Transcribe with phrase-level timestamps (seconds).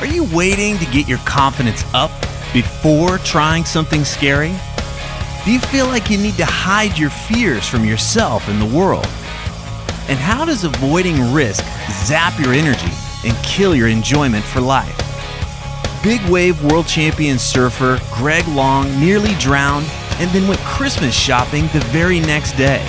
[0.00, 2.10] Are you waiting to get your confidence up
[2.54, 4.54] before trying something scary?
[5.44, 9.04] Do you feel like you need to hide your fears from yourself and the world?
[10.08, 11.62] And how does avoiding risk
[12.06, 12.90] zap your energy
[13.26, 14.96] and kill your enjoyment for life?
[16.02, 19.84] Big wave world champion surfer Greg Long nearly drowned
[20.18, 22.82] and then went Christmas shopping the very next day.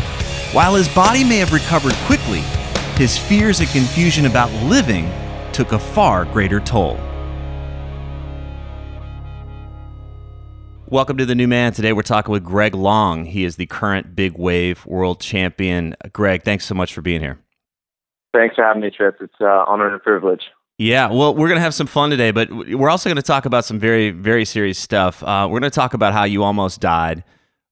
[0.53, 2.39] While his body may have recovered quickly,
[2.95, 5.11] his fears and confusion about living
[5.51, 6.99] took a far greater toll.
[10.87, 11.71] Welcome to the new man.
[11.71, 13.23] Today we're talking with Greg Long.
[13.23, 15.95] He is the current big wave world champion.
[16.11, 17.39] Greg, thanks so much for being here.
[18.33, 19.17] Thanks for having me, Tripp.
[19.21, 20.41] It's an uh, honor and a privilege.
[20.77, 23.45] Yeah, well, we're going to have some fun today, but we're also going to talk
[23.45, 25.23] about some very, very serious stuff.
[25.23, 27.23] Uh, we're going to talk about how you almost died.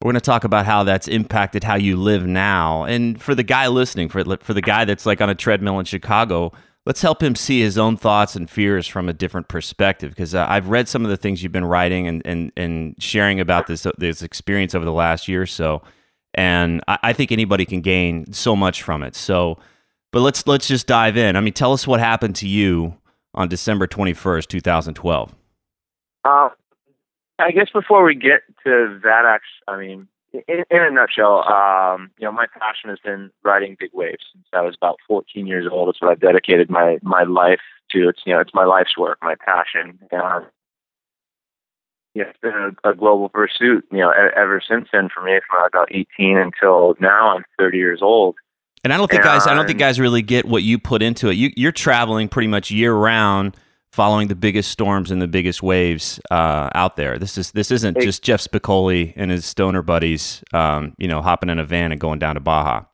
[0.02, 2.84] We're going to talk about how that's impacted how you live now.
[2.84, 5.86] And for the guy listening, for for the guy that's like on a treadmill in
[5.86, 6.54] Chicago,
[6.90, 10.10] let's help him see his own thoughts and fears from a different perspective.
[10.10, 13.40] Because uh, I've read some of the things you've been writing and and, and sharing
[13.40, 15.84] about this this experience over the last year or so,
[16.34, 19.16] and I, I think anybody can gain so much from it.
[19.16, 19.60] So,
[20.12, 21.36] but let's let's just dive in.
[21.36, 22.98] I mean, tell us what happened to you
[23.36, 25.36] on December twenty first, two thousand twelve.
[26.26, 26.50] Uh,
[27.38, 32.12] I guess before we get to that, actually, I mean, in, in a nutshell, um,
[32.20, 35.68] you know, my passion has been riding big waves since I was about 14 years
[35.72, 35.90] old.
[35.90, 38.10] It's what I've dedicated my my life to.
[38.10, 40.00] It's you know, it's my life's work, my passion.
[40.12, 40.46] And,
[42.16, 45.66] yeah, it's been a, a global pursuit, you know, ever since then for me, from
[45.66, 47.36] about 18 until now.
[47.36, 48.36] I'm 30 years old.
[48.84, 51.02] And I don't think and, guys, I don't think guys really get what you put
[51.02, 51.34] into it.
[51.34, 53.56] You, you're traveling pretty much year round
[54.00, 57.20] following the biggest storms and the biggest waves uh, out there.
[57.20, 61.50] This is this isn't just Jeff Spicoli and his stoner buddies, um, you know, hopping
[61.50, 62.86] in a van and going down to Baja.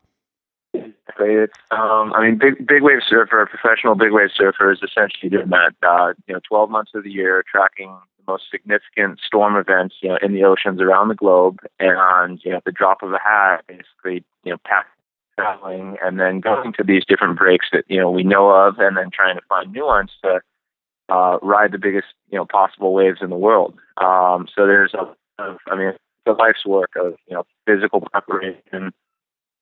[0.74, 5.30] It's, um, I mean, big big wave surfer, a professional big wave surfer is essentially
[5.30, 5.76] doing that.
[5.88, 10.10] Uh, you know, 12 months of the year, tracking the most significant storm events, you
[10.10, 13.20] know, in the oceans around the globe, and you know, at the drop of a
[13.20, 14.88] hat, basically, you know, pack
[15.38, 18.98] traveling and then going to these different breaks that you know we know of, and
[18.98, 20.42] then trying to find new ones to
[21.10, 23.76] uh, ride the biggest you know possible waves in the world.
[23.98, 25.06] Um, so there's a,
[25.42, 25.94] a, I mean,
[26.26, 28.94] the life's work of you know physical preparation,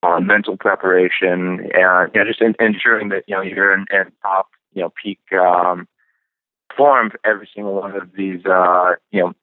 [0.01, 4.11] uh, mental preparation, and you know, just in, ensuring that you know you're in, in
[4.21, 5.87] top you know peak um,
[6.75, 9.33] form every single one of these uh, you know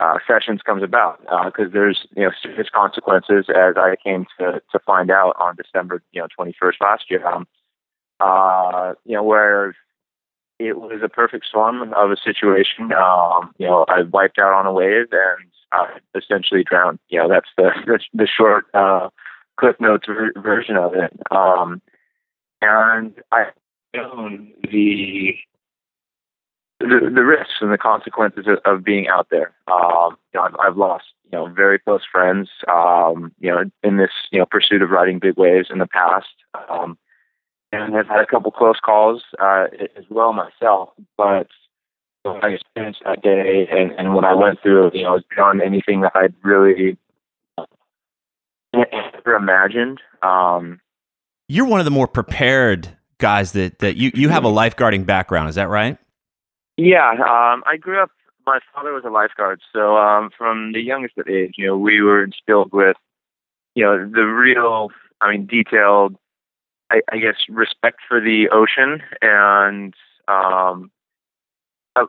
[0.00, 4.60] uh, sessions comes about because uh, there's you know serious consequences as I came to
[4.70, 7.26] to find out on December you know 21st last year.
[7.26, 7.46] Um,
[8.20, 9.74] uh, you know where
[10.58, 12.92] it was a perfect storm of a situation.
[12.92, 16.98] Um, you know, I wiped out on a wave and I essentially drowned.
[17.08, 19.08] You know, that's the the, the short uh,
[19.58, 21.12] cliff notes ver- version of it.
[21.30, 21.80] Um,
[22.60, 23.46] and I
[23.94, 25.34] known the,
[26.80, 29.54] the the risks and the consequences of, of being out there.
[29.68, 32.48] Um, you know, I've, I've lost you know very close friends.
[32.72, 36.26] Um, you know, in this you know pursuit of riding big waves in the past.
[36.68, 36.98] Um,
[37.72, 39.66] and I've had a couple close calls uh,
[39.96, 40.90] as well myself.
[41.16, 41.48] But
[42.24, 46.00] I experienced that day and, and what I went through, you know, was beyond anything
[46.02, 46.96] that I'd really
[48.74, 50.00] ever imagined.
[50.22, 50.80] Um,
[51.48, 52.88] You're one of the more prepared
[53.18, 55.48] guys that that you you have a lifeguarding background.
[55.48, 55.98] Is that right?
[56.76, 58.10] Yeah, um, I grew up.
[58.46, 62.00] My father was a lifeguard, so um, from the youngest of age, you know, we
[62.00, 62.96] were instilled with,
[63.74, 64.88] you know, the real,
[65.20, 66.16] I mean, detailed,
[66.90, 69.94] I, I guess, respect for the ocean and
[70.26, 70.90] um,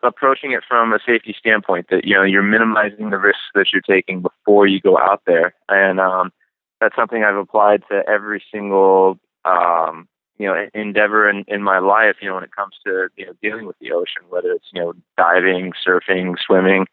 [0.03, 1.87] approaching it from a safety standpoint.
[1.89, 5.53] That you know, you're minimizing the risks that you're taking before you go out there,
[5.67, 6.31] and um,
[6.79, 12.17] that's something I've applied to every single um, you know endeavor in, in my life.
[12.21, 14.81] You know, when it comes to you know dealing with the ocean, whether it's you
[14.81, 16.87] know diving, surfing, swimming,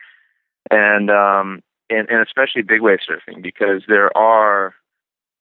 [0.70, 4.74] and um, and, and especially big wave surfing because there are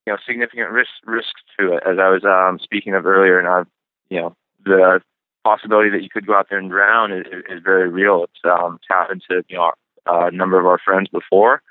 [0.06, 1.84] you know significant risks risks to it.
[1.86, 3.68] As I was um, speaking of earlier, and I've
[4.10, 5.02] you know the
[5.44, 8.24] possibility that you could go out there and drown is, is very real.
[8.24, 9.72] It's um, it's happened to you know
[10.06, 11.62] a number of our friends before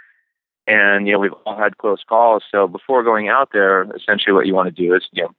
[0.67, 2.43] and you know we've all had close calls.
[2.51, 5.31] So before going out there, essentially what you want to do is you know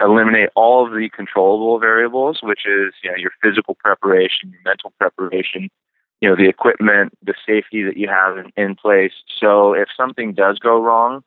[0.00, 4.92] eliminate all of the controllable variables, which is you know your physical preparation, your mental
[4.98, 5.68] preparation,
[6.20, 9.12] you know the equipment, the safety that you have in, in place.
[9.40, 11.22] So if something does go wrong,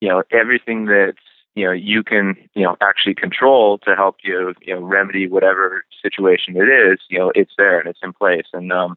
[0.00, 1.14] you know everything that
[1.54, 5.84] you know you can you know actually control to help you you know remedy whatever
[6.02, 7.00] situation it is.
[7.08, 8.46] You know it's there and it's in place.
[8.52, 8.96] And um,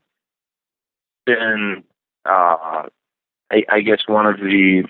[1.25, 1.83] then
[2.25, 2.87] uh,
[3.51, 4.83] I, I guess one of the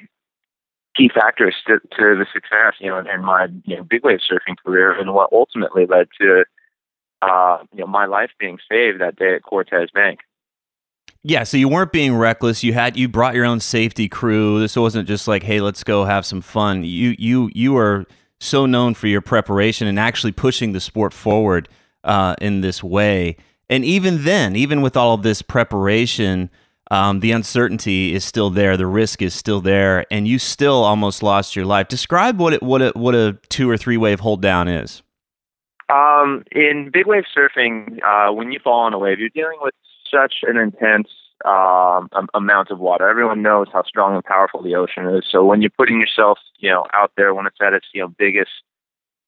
[0.96, 4.58] key factors to, to the success, you know, in my you know, big wave surfing
[4.64, 6.44] career, and what ultimately led to
[7.22, 10.20] uh, you know my life being saved that day at Cortes Bank.
[11.24, 12.64] Yeah, so you weren't being reckless.
[12.64, 14.60] You had you brought your own safety crew.
[14.60, 16.84] This wasn't just like, hey, let's go have some fun.
[16.84, 18.06] You you you are
[18.40, 21.68] so known for your preparation and actually pushing the sport forward
[22.06, 23.36] uh, in this way.
[23.70, 26.50] And even then, even with all of this preparation,
[26.90, 31.22] um, the uncertainty is still there, the risk is still there, and you still almost
[31.22, 31.88] lost your life.
[31.88, 35.04] Describe what it, what a, what a two or three wave hold down is.
[35.90, 39.74] Um, in big wave surfing, uh, when you fall on a wave, you're dealing with
[40.12, 41.10] such an intense
[41.46, 43.08] um, amount of water.
[43.08, 45.24] Everyone knows how strong and powerful the ocean is.
[45.30, 48.10] So when you're putting yourself, you know, out there when it's at its you know
[48.18, 48.52] biggest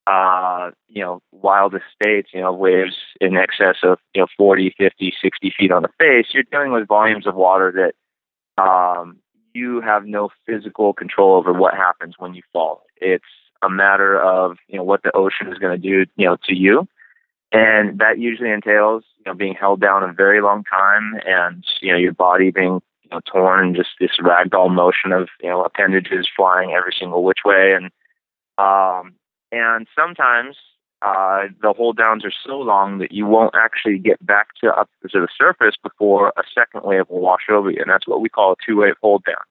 [0.07, 5.13] uh, you know, wildest states, you know, waves in excess of, you know, 40, 50,
[5.22, 7.94] 60 feet on the face, you're dealing with volumes of water
[8.57, 9.18] that um,
[9.54, 12.84] you have no physical control over what happens when you fall.
[12.98, 13.24] It's
[13.62, 16.56] a matter of, you know, what the ocean is going to do, you know, to
[16.56, 16.88] you.
[17.51, 21.92] And that usually entails, you know, being held down a very long time and, you
[21.92, 25.63] know, your body being, you know, torn and just this ragdoll motion of, you know,
[25.63, 27.74] appendages flying every single which way.
[27.74, 27.92] And,
[28.57, 29.15] um,
[29.51, 30.56] and sometimes
[31.01, 34.89] uh, the hold downs are so long that you won't actually get back to up
[35.01, 38.30] to the surface before a second wave will wash over you, and that's what we
[38.30, 39.44] call a two wave hold down.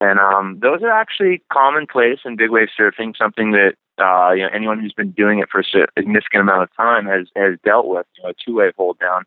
[0.00, 4.50] And um, those are actually commonplace in big wave surfing, something that uh, you know
[4.52, 8.06] anyone who's been doing it for a significant amount of time has has dealt with.
[8.16, 9.24] You know, a two wave hold down.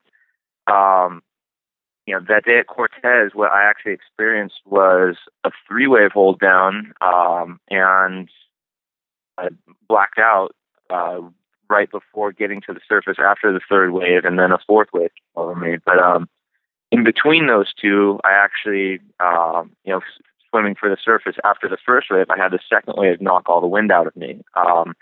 [0.67, 1.21] Um,
[2.05, 6.39] you know, that day at Cortes, what I actually experienced was a three wave hold
[6.39, 8.29] down, um, and
[9.37, 9.49] I
[9.87, 10.53] blacked out
[10.89, 11.21] uh,
[11.69, 15.11] right before getting to the surface after the third wave, and then a fourth wave
[15.35, 15.77] over me.
[15.85, 16.27] But um,
[16.91, 20.01] in between those two, I actually, um, you know,
[20.53, 23.61] swimming for the surface after the first wave, I had the second wave knock all
[23.61, 24.93] the wind out of me, um,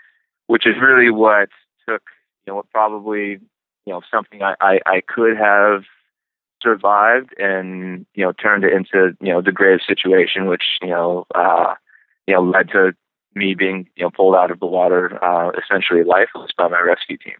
[0.46, 1.50] which is really what
[1.86, 2.02] took,
[2.46, 3.38] you know, what probably,
[3.84, 5.82] you know, something I, I, I could have
[6.62, 11.26] survived and you know turned it into you know the grave situation which you know
[11.34, 11.74] uh
[12.28, 12.92] you know led to
[13.34, 17.16] me being you know pulled out of the water uh, essentially lifeless by my rescue
[17.16, 17.34] team.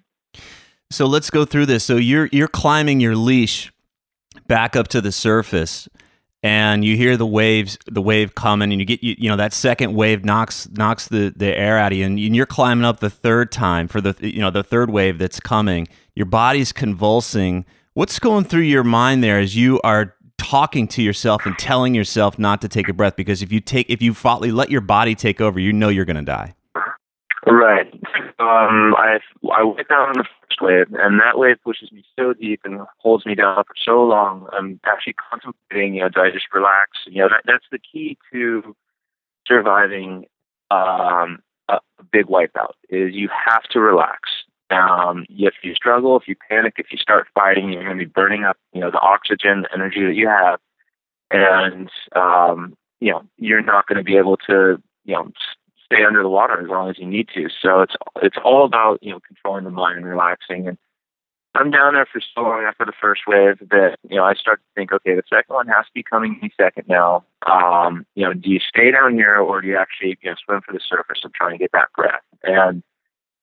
[0.91, 1.85] So let's go through this.
[1.85, 3.73] So you're you're climbing your leash
[4.49, 5.89] back up to the surface
[6.43, 9.53] and you hear the waves the wave coming and you get you, you know that
[9.53, 13.11] second wave knocks knocks the, the air out of you and you're climbing up the
[13.11, 18.19] third time for the you know the third wave that's coming your body's convulsing what's
[18.19, 22.61] going through your mind there as you are talking to yourself and telling yourself not
[22.61, 25.41] to take a breath because if you take if you follow, let your body take
[25.41, 26.55] over, you know you're going to die.
[27.47, 27.93] Right.
[28.39, 29.19] Um, I
[29.57, 30.25] I went down the
[30.61, 34.49] wave, and that wave pushes me so deep and holds me down for so long.
[34.53, 36.91] I'm actually contemplating, you know, do I just relax?
[37.07, 38.77] You know, that that's the key to
[39.47, 40.27] surviving
[40.71, 41.79] um, a
[42.11, 44.21] big wipeout is you have to relax.
[44.71, 48.11] Um, if you struggle, if you panic, if you start fighting, you're going to be
[48.11, 50.61] burning up, you know, the oxygen, the energy that you have,
[51.31, 55.31] and um, you know, you're not going to be able to, you know,
[55.93, 57.49] stay under the water as long as you need to.
[57.61, 60.69] So it's it's all about you know controlling the mind and relaxing.
[60.69, 60.79] And
[61.55, 64.61] I'm down there for so long after the first wave that you know I start
[64.61, 67.25] to think, okay, the second one has to be coming any second now.
[67.47, 70.61] Um, you know, do you stay down here or do you actually you know swim
[70.65, 72.23] for the surface and try and get that breath?
[72.43, 72.83] And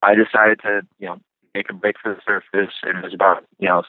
[0.01, 1.19] I decided to, you know,
[1.53, 2.73] make a break for the surface.
[2.83, 3.83] And it was about, you know,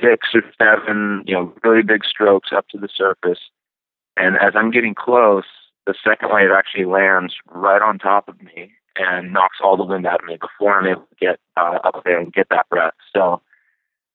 [0.00, 3.40] six or seven, you know, really big strokes up to the surface.
[4.16, 5.44] And as I'm getting close,
[5.86, 10.06] the second wave actually lands right on top of me and knocks all the wind
[10.06, 12.94] out of me before I'm able to get uh, up there and get that breath.
[13.14, 13.40] So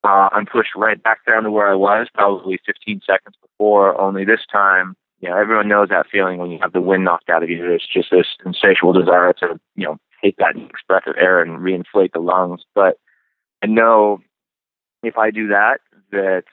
[0.03, 4.00] uh, I'm pushed right back down to where I was, probably 15 seconds before.
[4.00, 7.29] Only this time, you know, everyone knows that feeling when you have the wind knocked
[7.29, 7.57] out of you.
[7.57, 11.59] There's just this insatiable desire to, you know, take that next breath of air and
[11.59, 12.62] reinflate the lungs.
[12.75, 12.97] But
[13.63, 14.19] I know
[15.03, 15.79] if I do that,
[16.12, 16.43] that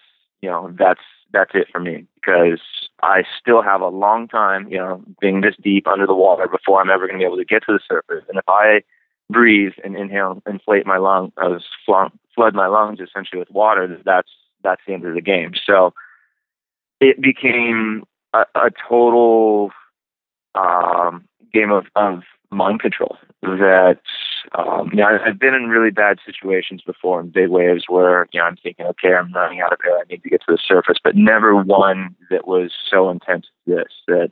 [0.41, 1.01] you know, that's
[1.35, 2.61] that's it for me because
[3.03, 6.81] I still have a long time, you know, being this deep under the water before
[6.81, 8.25] I'm ever going to be able to get to the surface.
[8.29, 8.83] And if I
[9.29, 14.31] breathe and inhale, inflate my lung, uh, flood my lungs essentially with water, that's
[14.63, 15.53] that's the end of the game.
[15.67, 15.93] So
[17.01, 19.71] it became a, a total
[20.55, 22.23] um, game of, of
[22.55, 23.99] mind control that
[24.55, 28.41] um, you know, I've been in really bad situations before in big waves where you
[28.41, 30.59] know I'm thinking, okay, I'm running out of air, I need to get to the
[30.67, 34.31] surface, but never one that was so intense as this that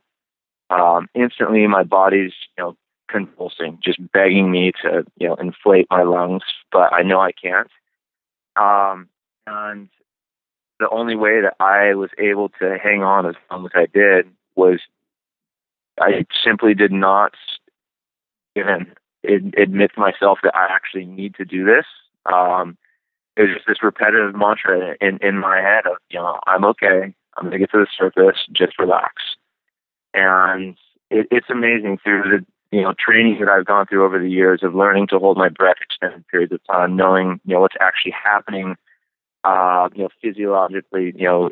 [0.70, 2.76] um, instantly my body's you know
[3.08, 7.70] convulsing, just begging me to you know inflate my lungs, but I know I can't.
[8.56, 9.08] Um,
[9.46, 9.88] and
[10.78, 14.28] the only way that I was able to hang on as long as I did
[14.56, 14.80] was
[15.98, 17.34] I simply did not
[18.56, 18.92] even
[19.24, 21.86] admit to myself that I actually need to do this.
[22.26, 22.76] Um,
[23.36, 27.14] it was just this repetitive mantra in, in my head of, you know, I'm okay.
[27.36, 28.46] I'm going to get to the surface.
[28.52, 29.14] Just relax.
[30.12, 30.76] And
[31.10, 34.60] it, it's amazing through the, you know, training that I've gone through over the years
[34.62, 38.12] of learning to hold my breath extended periods of time, knowing, you know, what's actually
[38.12, 38.76] happening,
[39.44, 41.50] uh, you know, physiologically, you know,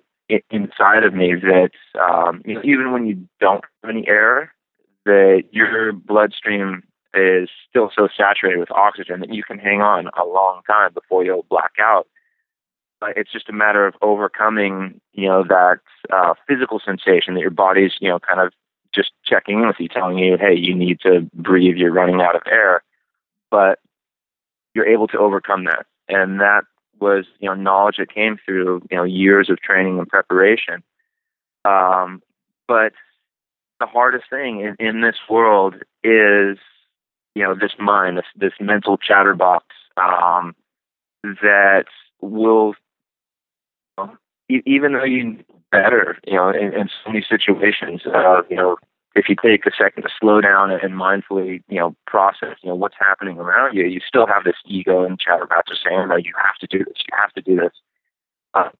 [0.50, 4.54] inside of me that, um, you know, even when you don't have any air,
[5.04, 6.82] that your bloodstream
[7.14, 11.24] is still so saturated with oxygen that you can hang on a long time before
[11.24, 12.06] you'll black out.
[13.00, 15.80] But it's just a matter of overcoming, you know, that
[16.12, 18.52] uh, physical sensation that your body's, you know, kind of
[18.94, 22.36] just checking in with you, telling you, hey, you need to breathe, you're running out
[22.36, 22.82] of air.
[23.50, 23.78] But
[24.74, 25.86] you're able to overcome that.
[26.08, 26.64] And that
[27.00, 30.82] was, you know, knowledge that came through, you know, years of training and preparation.
[31.64, 32.22] Um,
[32.68, 32.92] but
[33.80, 36.58] the hardest thing in, in this world is
[37.34, 39.64] you know this mind, this this mental chatterbox
[39.96, 40.54] um,
[41.24, 41.84] that
[42.20, 42.74] will,
[43.98, 44.16] you know,
[44.50, 45.38] e- even though you
[45.70, 48.76] better, you know, in, in so many situations, uh, you know,
[49.14, 52.74] if you take a second to slow down and, mindfully, you know, process, you know,
[52.74, 56.56] what's happening around you, you still have this ego and chatterbox saying, "No, you have
[56.60, 56.98] to do this.
[56.98, 57.72] You have to do this."
[58.54, 58.70] Uh,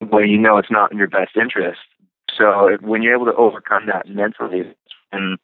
[0.00, 1.80] well, you know it's not in your best interest.
[2.36, 4.74] So when you're able to overcome that mentally,
[5.12, 5.38] and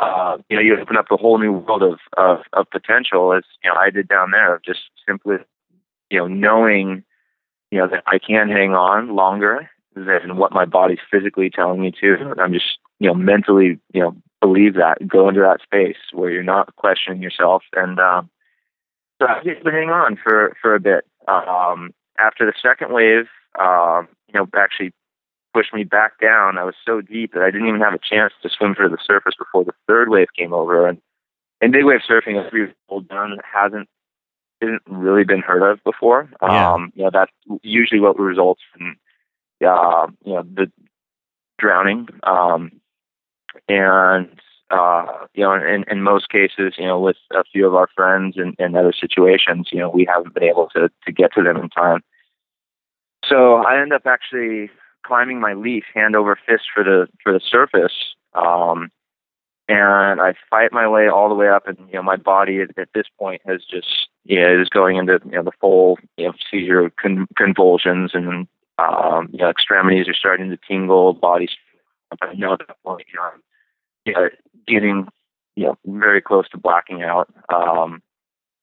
[0.00, 3.42] uh, you know, you open up a whole new world of, of, of potential as,
[3.64, 5.36] you know, I did down there of just simply,
[6.10, 7.04] you know, knowing,
[7.70, 11.92] you know, that I can hang on longer than what my body's physically telling me
[12.00, 12.34] to.
[12.38, 16.44] I'm just, you know, mentally, you know, believe that, go into that space where you're
[16.44, 17.64] not questioning yourself.
[17.72, 18.30] And, um,
[19.20, 21.04] so I just hang on for, for a bit.
[21.26, 23.26] Um, after the second wave,
[23.58, 24.92] um, you know, actually
[25.54, 26.58] pushed me back down.
[26.58, 28.98] I was so deep that I didn't even have a chance to swim to the
[29.04, 30.86] surface before the third wave came over.
[30.86, 30.98] And
[31.60, 33.88] in big wave surfing, as we've pulled down, hasn't
[34.60, 36.28] isn't really been heard of before.
[36.42, 36.72] Yeah.
[36.72, 37.30] Um, you know, that's
[37.62, 38.96] usually what results in,
[39.66, 40.70] uh, you know, the
[41.58, 42.08] drowning.
[42.24, 42.72] Um,
[43.68, 44.28] and,
[44.70, 48.36] uh, you know, in, in most cases, you know, with a few of our friends
[48.36, 51.56] and, and other situations, you know, we haven't been able to, to get to them
[51.56, 52.02] in time.
[53.24, 54.70] So I end up actually
[55.04, 58.14] climbing my leaf hand over fist for the for the surface.
[58.34, 58.90] Um,
[59.68, 62.76] and I fight my way all the way up, and you know my body at,
[62.78, 66.26] at this point has just you know is going into you know the full you
[66.26, 71.50] know seizure con- convulsions, and um, you know extremities are starting to tingle, body's.
[72.22, 73.42] I know at that point you know I'm
[74.06, 74.28] you know,
[74.66, 75.08] getting
[75.56, 77.28] you know very close to blacking out.
[77.52, 78.02] Um,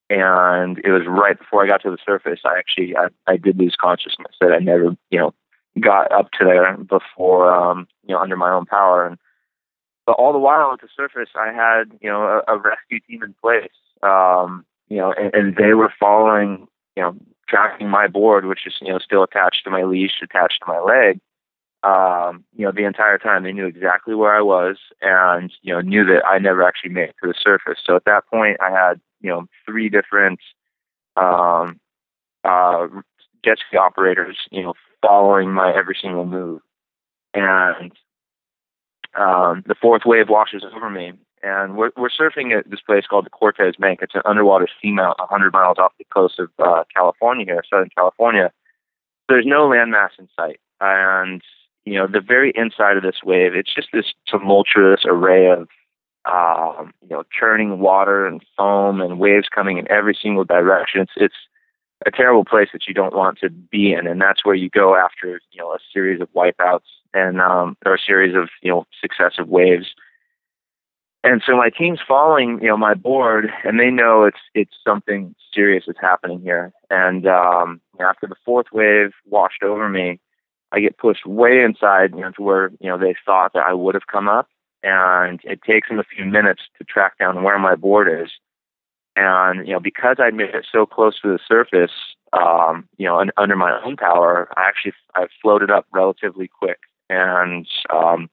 [0.08, 2.40] and it was right before I got to the surface.
[2.44, 5.34] I actually I, I did lose consciousness that I never you know
[5.80, 9.06] got up to there before, um, you know, under my own power.
[9.06, 9.18] And
[10.06, 13.22] but all the while at the surface, I had you know a, a rescue team
[13.22, 13.70] in place,
[14.02, 17.16] um, you know, and, and they were following, you know,
[17.48, 20.80] tracking my board, which is you know still attached to my leash, attached to my
[20.80, 21.20] leg.
[21.82, 25.80] Um, you know, the entire time they knew exactly where I was, and you know
[25.80, 27.78] knew that I never actually made it to the surface.
[27.84, 30.40] So at that point, I had you know three different
[31.16, 31.80] um,
[32.44, 32.86] uh,
[33.46, 36.60] jet ski operators, you know, following my every single move.
[37.32, 37.92] And
[39.16, 41.12] um, the fourth wave washes over me,
[41.42, 44.00] and we're we're surfing at this place called the Cortes Bank.
[44.02, 48.50] It's an underwater seamount, 100 miles off the coast of uh, California here, Southern California.
[49.28, 51.42] There's no landmass in sight, and
[51.84, 55.68] you know the very inside of this wave, it's just this tumultuous array of
[56.24, 61.02] um, you know churning water and foam and waves coming in every single direction.
[61.02, 61.34] It's it's
[62.04, 64.96] a terrible place that you don't want to be in, and that's where you go
[64.96, 66.80] after you know a series of wipeouts
[67.14, 69.86] and um, or a series of you know successive waves.
[71.24, 75.34] And so my team's following you know my board, and they know it's it's something
[75.54, 76.72] serious is happening here.
[76.90, 80.20] And um, after the fourth wave washed over me,
[80.72, 83.72] I get pushed way inside, you know, to where you know they thought that I
[83.72, 84.48] would have come up,
[84.82, 88.30] and it takes them a few minutes to track down where my board is
[89.16, 91.92] and you know, because I made it so close to the surface,
[92.32, 96.78] um, you know, and under my own power, I actually I floated up relatively quick,
[97.08, 98.28] and um,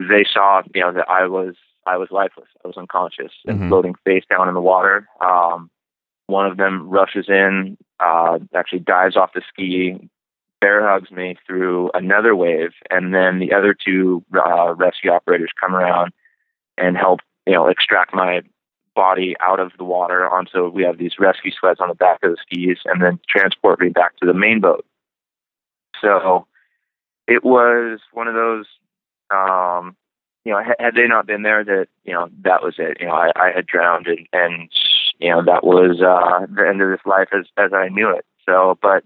[0.00, 1.54] they saw, you know, that I was
[1.86, 2.48] I was lifeless.
[2.64, 3.68] I was unconscious and mm-hmm.
[3.68, 5.08] floating face down in the water.
[5.20, 5.70] Um,
[6.26, 10.08] one of them rushes in, uh, actually dives off the ski,
[10.60, 15.74] bear hugs me through another wave, and then the other two uh, rescue operators come
[15.74, 16.12] around
[16.78, 18.42] and help, you know, extract my
[18.94, 22.30] body out of the water onto we have these rescue sleds on the back of
[22.30, 24.84] the skis and then transport me back to the main boat.
[26.00, 26.46] So
[27.26, 28.66] it was one of those
[29.30, 29.96] um
[30.44, 32.98] you know had they not been there that you know that was it.
[33.00, 34.70] You know I, I had drowned and, and
[35.18, 38.24] you know that was uh the end of this life as as I knew it.
[38.46, 39.04] So but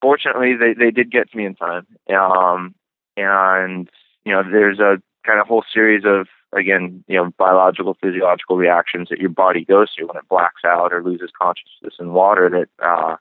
[0.00, 1.86] fortunately they they did get to me in time.
[2.14, 2.74] Um
[3.16, 3.88] and
[4.24, 9.08] you know there's a kind of whole series of again, you know, biological, physiological reactions
[9.10, 12.84] that your body goes through when it blacks out or loses consciousness in water that
[12.84, 13.16] uh,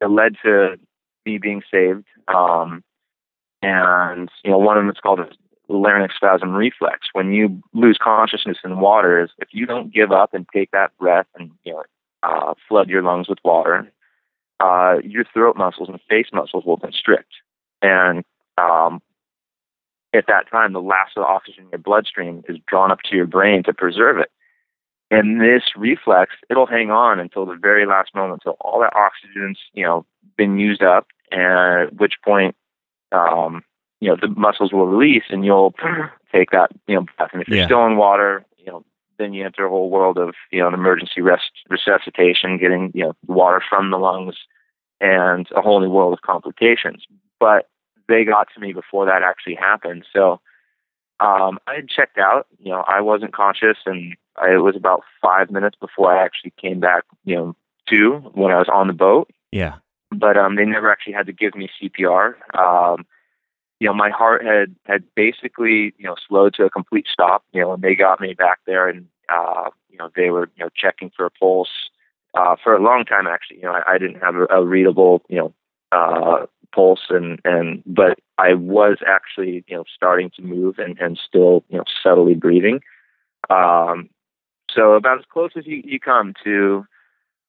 [0.00, 0.78] that led to
[1.24, 2.06] me being saved.
[2.28, 2.82] Um,
[3.62, 5.28] and you know, one of them is called a
[5.68, 7.08] larynx spasm reflex.
[7.12, 10.96] When you lose consciousness in water, is if you don't give up and take that
[10.98, 11.82] breath and you know
[12.22, 13.90] uh, flood your lungs with water,
[14.60, 17.32] uh, your throat muscles and face muscles will constrict,
[17.82, 18.24] and
[18.58, 19.00] um,
[20.14, 23.16] at that time, the last of the oxygen in your bloodstream is drawn up to
[23.16, 24.30] your brain to preserve it.
[25.10, 29.58] And this reflex, it'll hang on until the very last moment, until all that oxygen's,
[29.72, 30.04] you know,
[30.36, 32.56] been used up, and at which point,
[33.12, 33.62] um,
[34.00, 35.74] you know, the muscles will release and you'll
[36.32, 37.30] take that, you know, breath.
[37.32, 37.66] And if you're yeah.
[37.66, 38.84] still in water, you know,
[39.18, 43.04] then you enter a whole world of, you know, an emergency rest resuscitation, getting, you
[43.04, 44.36] know, water from the lungs
[45.00, 47.04] and a whole new world of complications.
[47.40, 47.68] But
[48.08, 50.04] they got to me before that actually happened.
[50.12, 50.40] So
[51.20, 52.46] um, I had checked out.
[52.58, 56.52] You know, I wasn't conscious, and I, it was about five minutes before I actually
[56.60, 57.04] came back.
[57.24, 57.56] You know,
[57.90, 59.30] to when I was on the boat.
[59.50, 59.76] Yeah.
[60.10, 62.34] But um, they never actually had to give me CPR.
[62.58, 63.04] Um,
[63.80, 67.44] you know, my heart had had basically you know slowed to a complete stop.
[67.52, 70.64] You know, and they got me back there, and uh, you know they were you
[70.64, 71.90] know checking for a pulse.
[72.34, 75.22] Uh, for a long time, actually, you know, I, I didn't have a, a readable,
[75.28, 75.54] you know,
[75.92, 76.44] uh,
[76.74, 81.64] pulse and and but I was actually you know starting to move and and still
[81.68, 82.80] you know subtly breathing.
[83.50, 84.10] Um,
[84.70, 86.84] so about as close as you, you come to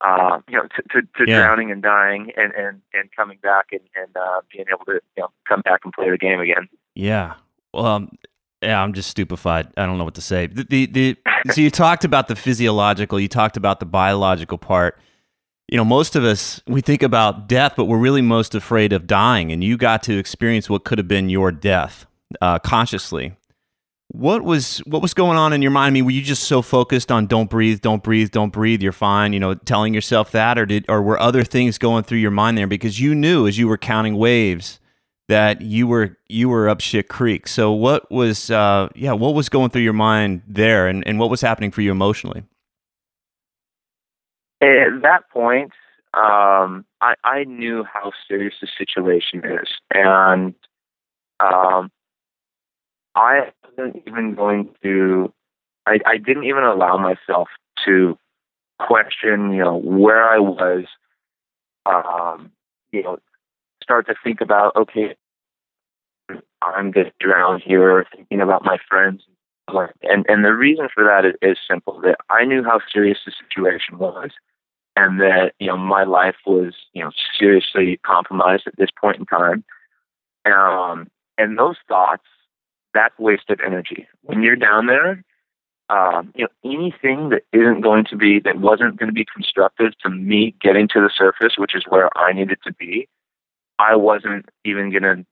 [0.01, 1.41] uh, you know to, to, to yeah.
[1.41, 5.23] drowning and dying and and and coming back and and uh, being able to you
[5.23, 6.67] know come back and play the game again.
[6.95, 7.36] Yeah.
[7.73, 8.17] Well, um,
[8.62, 9.67] yeah, I'm just stupefied.
[9.77, 10.47] I don't know what to say.
[10.47, 11.17] The, the, the
[11.51, 14.99] so you talked about the physiological, you talked about the biological part
[15.71, 19.05] you know, most of us, we think about death, but we're really most afraid of
[19.05, 19.51] dying.
[19.51, 22.08] And you got to experience what could have been your death
[22.41, 23.36] uh, consciously.
[24.12, 25.91] What was what was going on in your mind?
[25.91, 28.91] I mean, were you just so focused on don't breathe, don't breathe, don't breathe, you're
[28.91, 32.32] fine, you know, telling yourself that, or did or were other things going through your
[32.32, 32.65] mind there?
[32.65, 34.79] Because you knew as you were counting waves
[35.27, 37.47] that you were you were up shit creek.
[37.47, 41.29] So what was uh, yeah, what was going through your mind there, and, and what
[41.29, 42.43] was happening for you emotionally?
[44.61, 45.71] At that point,
[46.13, 50.53] um, I, I knew how serious the situation is, and
[51.39, 51.91] um,
[53.15, 55.33] I wasn't even going to.
[55.85, 57.47] I, I didn't even allow myself
[57.85, 58.17] to
[58.79, 60.85] question, you know, where I was.
[61.85, 62.51] Um,
[62.91, 63.19] you know,
[63.81, 65.15] start to think about, okay,
[66.61, 69.23] I'm going to drown here, thinking about my friends.
[69.27, 69.35] And
[70.27, 71.99] and the reason for that is, is simple.
[72.01, 74.32] That I knew how serious the situation was,
[74.95, 79.25] and that you know my life was you know seriously compromised at this point in
[79.25, 79.63] time.
[80.45, 82.23] Um, and those thoughts,
[82.93, 84.08] that's wasted energy.
[84.23, 85.23] When you're down there,
[85.89, 89.97] um, you know anything that isn't going to be that wasn't going to be constructive
[89.99, 93.08] to me getting to the surface, which is where I needed to be.
[93.79, 95.25] I wasn't even going to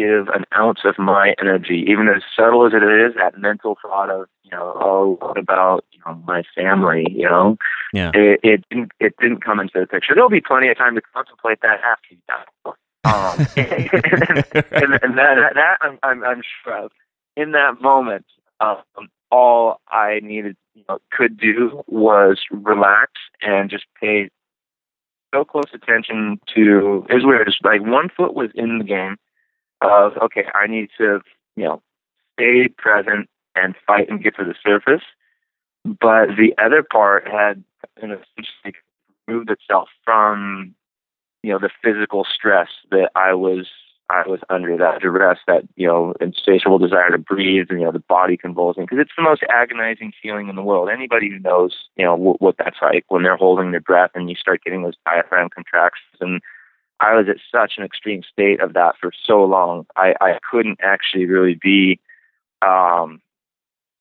[0.00, 4.10] give an ounce of my energy, even as subtle as it is, that mental thought
[4.10, 7.56] of, you know, oh, what about, you know, my family, you know?
[7.92, 8.10] Yeah.
[8.14, 10.14] It, it didn't it didn't come into the picture.
[10.14, 12.72] There'll be plenty of time to contemplate that after you die.
[13.02, 16.92] Um, and, and that, that I'm, I'm, I'm sure of.
[17.34, 18.26] In that moment,
[18.60, 18.76] um,
[19.32, 24.28] all I needed, you know, could do was relax and just pay
[25.34, 27.06] so close attention to.
[27.08, 27.46] It was weird.
[27.46, 29.16] Just like one foot was in the game
[29.82, 31.20] of okay, I need to,
[31.56, 31.82] you know,
[32.34, 35.04] stay present and fight and get to the surface.
[35.84, 37.64] But the other part had,
[38.02, 38.76] in a sense,
[39.26, 40.74] moved itself from,
[41.42, 43.66] you know, the physical stress that I was
[44.10, 47.92] I was under that duress, that you know, insatiable desire to breathe, and you know,
[47.92, 50.88] the body convulsing, because it's the most agonizing feeling in the world.
[50.92, 54.34] Anybody who knows, you know, what that's like when they're holding their breath and you
[54.34, 56.16] start getting those diaphragm contractions.
[56.20, 56.40] And
[57.00, 60.78] I was at such an extreme state of that for so long, I, I couldn't
[60.82, 61.98] actually really be
[62.62, 63.20] um,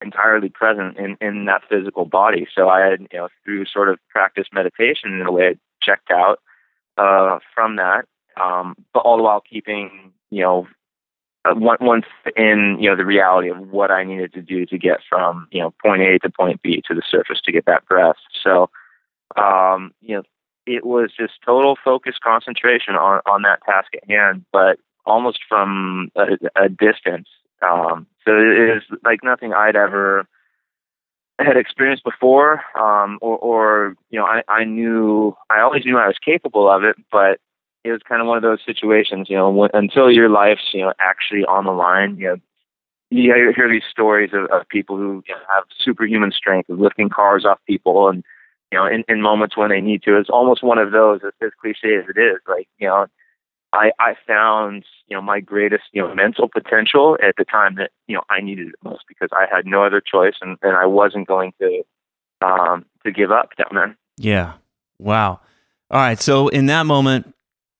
[0.01, 2.47] entirely present in in that physical body.
[2.53, 6.11] So I had, you know, through sort of practice meditation in a way, I checked
[6.11, 6.39] out
[6.97, 8.05] uh, from that
[8.39, 10.67] um, but all the while keeping, you know,
[11.45, 14.99] uh, once in, you know, the reality of what I needed to do to get
[15.07, 18.17] from, you know, point A to point B to the surface to get that breath.
[18.43, 18.69] So,
[19.37, 20.23] um, you know,
[20.75, 26.11] it was just total focus concentration on, on that task at hand, but almost from
[26.15, 27.27] a, a distance.
[27.61, 30.27] Um, so it is like nothing I'd ever
[31.39, 36.07] had experienced before, um, or, or, you know, I, I knew, I always knew I
[36.07, 37.39] was capable of it, but
[37.83, 40.81] it was kind of one of those situations, you know, when, until your life's, you
[40.81, 42.37] know, actually on the line, you know,
[43.09, 47.57] you hear these stories of, of people who have superhuman strength of lifting cars off
[47.65, 48.23] people and,
[48.71, 50.17] you know, in, in moments when they need to.
[50.17, 52.39] It's almost one of those, as, as cliche as it is.
[52.47, 53.07] Like, you know,
[53.73, 57.91] I, I found, you know, my greatest, you know, mental potential at the time that,
[58.07, 60.85] you know, I needed it most because I had no other choice and, and I
[60.85, 61.83] wasn't going to,
[62.41, 63.97] um, to give up down there.
[64.17, 64.53] Yeah.
[64.97, 65.41] Wow.
[65.91, 66.19] All right.
[66.19, 67.33] So in that moment,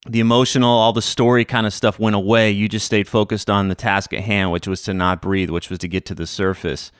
[0.08, 2.52] the emotional, all the story kind of stuff went away.
[2.52, 5.70] You just stayed focused on the task at hand, which was to not breathe, which
[5.70, 6.92] was to get to the surface.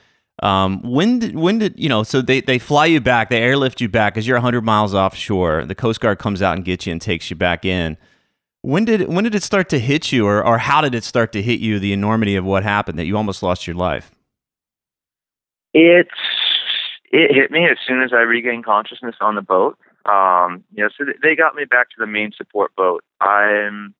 [0.42, 2.02] Um, when did when did you know?
[2.02, 5.66] So they they fly you back, they airlift you back because you're 100 miles offshore.
[5.66, 7.98] The Coast Guard comes out and gets you and takes you back in.
[8.62, 11.32] When did when did it start to hit you, or or how did it start
[11.32, 11.78] to hit you?
[11.78, 14.10] The enormity of what happened that you almost lost your life.
[15.74, 16.10] It's
[17.12, 19.78] it hit me as soon as I regained consciousness on the boat.
[20.06, 23.04] Um, you know, so they got me back to the main support boat.
[23.20, 23.94] I'm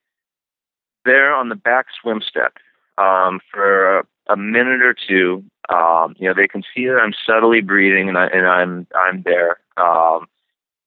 [1.05, 2.55] there on the back swim step
[2.99, 5.45] um, for a, minute or two.
[5.69, 9.23] Um, you know, they can see that I'm subtly breathing and, I, and I'm I'm
[9.23, 9.59] there.
[9.77, 10.27] Um,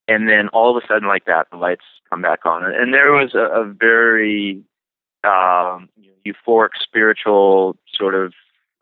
[0.08, 3.12] and then all of a sudden, like that, the lights come back on, and there
[3.12, 4.64] was a, a very
[5.24, 5.90] um,
[6.26, 8.34] euphoric, spiritual sort of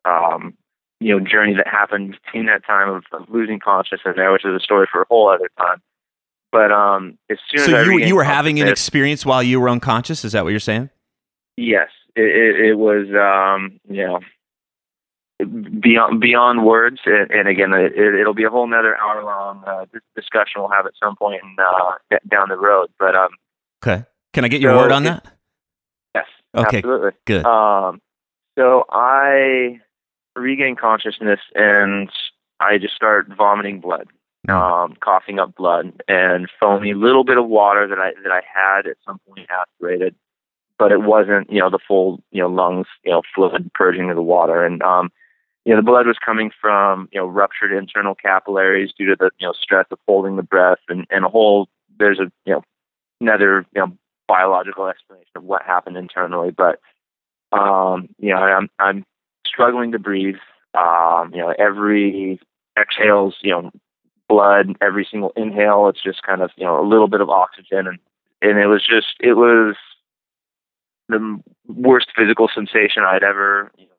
[0.06, 0.58] um,
[1.00, 4.56] you know journey that happened between that time of, of losing consciousness there, which is
[4.56, 5.82] a story for a whole other time.
[6.52, 9.70] But um, as soon so as you you were having an experience while you were
[9.70, 10.26] unconscious.
[10.26, 10.90] Is that what you're saying?
[11.56, 13.08] Yes, it, it, it was.
[13.10, 14.20] Um, you know,
[15.46, 17.00] beyond beyond words.
[17.06, 20.86] And, and again, it, will be a whole another hour long uh, discussion we'll have
[20.86, 22.90] at some point in, uh, down the road.
[23.00, 23.30] But um,
[23.84, 25.26] okay, can I get your so word on that?
[26.16, 26.26] Yes.
[26.56, 26.78] Okay.
[26.78, 27.12] Absolutely.
[27.26, 27.46] Good.
[27.46, 28.02] Um,
[28.58, 29.80] so I
[30.36, 32.10] regain consciousness and
[32.60, 34.08] I just start vomiting blood
[34.50, 38.88] um, coughing up blood and foamy, little bit of water that I that I had
[38.88, 40.16] at some point aspirated,
[40.80, 44.16] but it wasn't you know the full you know lungs you know fluid purging of
[44.16, 45.12] the water and um,
[45.66, 49.32] you know the blood was coming from you know ruptured internal capillaries due to the
[49.40, 52.64] you know stress of holding the breath and and a whole there's a you know
[53.20, 53.98] another you know
[54.28, 56.80] biological explanation of what happened internally, but
[57.52, 59.06] um, you know I'm I'm
[59.46, 60.36] struggling to breathe.
[60.74, 62.40] Um, you know every
[62.80, 63.72] exhales you know
[64.30, 65.90] blood every single inhale.
[65.90, 68.00] It's just kind of you know a little bit of oxygen, and
[68.42, 69.76] and it was just it was
[71.10, 73.92] the worst physical sensation I'd ever you know,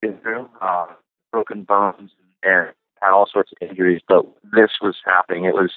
[0.00, 0.48] through.
[0.60, 0.86] Uh,
[1.30, 2.10] broken bones
[2.42, 2.68] and
[3.02, 5.44] had all sorts of injuries, but this was happening.
[5.44, 5.72] It was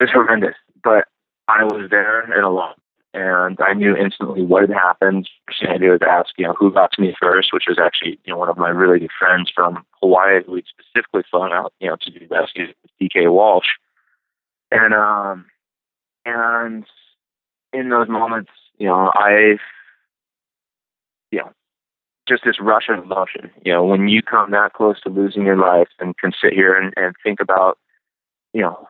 [0.00, 1.06] it was horrendous, but
[1.48, 2.74] I was there and alone
[3.14, 5.28] and I knew instantly what had happened.
[5.60, 8.38] Did was ask, you know, who got to me first, which was actually, you know,
[8.38, 11.96] one of my really good friends from Hawaii who had specifically flown out, you know,
[12.00, 13.66] to do rescues, DK Walsh.
[14.70, 15.46] And um
[16.26, 16.84] and
[17.72, 19.56] in those moments, you know, I
[21.30, 21.52] you know,
[22.28, 23.50] just this rush of emotion.
[23.64, 26.74] You know, when you come that close to losing your life and can sit here
[26.74, 27.78] and, and think about,
[28.52, 28.86] you know,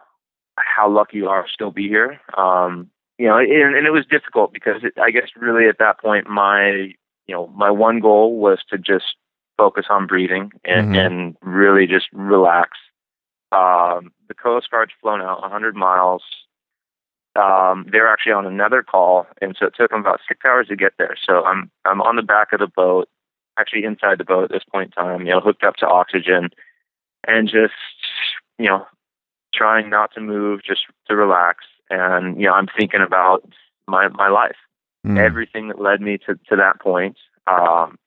[0.56, 2.20] how lucky you are to still be here.
[2.36, 5.98] Um, you know, and, and it was difficult because it, I guess really at that
[6.00, 6.92] point my
[7.26, 9.16] you know, my one goal was to just
[9.58, 11.06] focus on breathing and, Mhm.
[11.06, 12.78] and really just relax.
[13.52, 16.22] Um, the Coast Guard's flown out 100 miles.
[17.36, 20.76] Um, they're actually on another call, and so it took them about six hours to
[20.76, 21.16] get there.
[21.22, 23.08] So I'm I'm on the back of the boat,
[23.58, 26.50] actually inside the boat at this point in time, you know, hooked up to oxygen,
[27.26, 27.74] and just
[28.58, 28.86] you know,
[29.54, 31.64] trying not to move, just to relax.
[31.90, 33.44] And you know, I'm thinking about
[33.86, 34.56] my my life
[35.06, 35.18] Mm.
[35.18, 37.16] everything that led me to, to that point.
[37.46, 37.98] Um,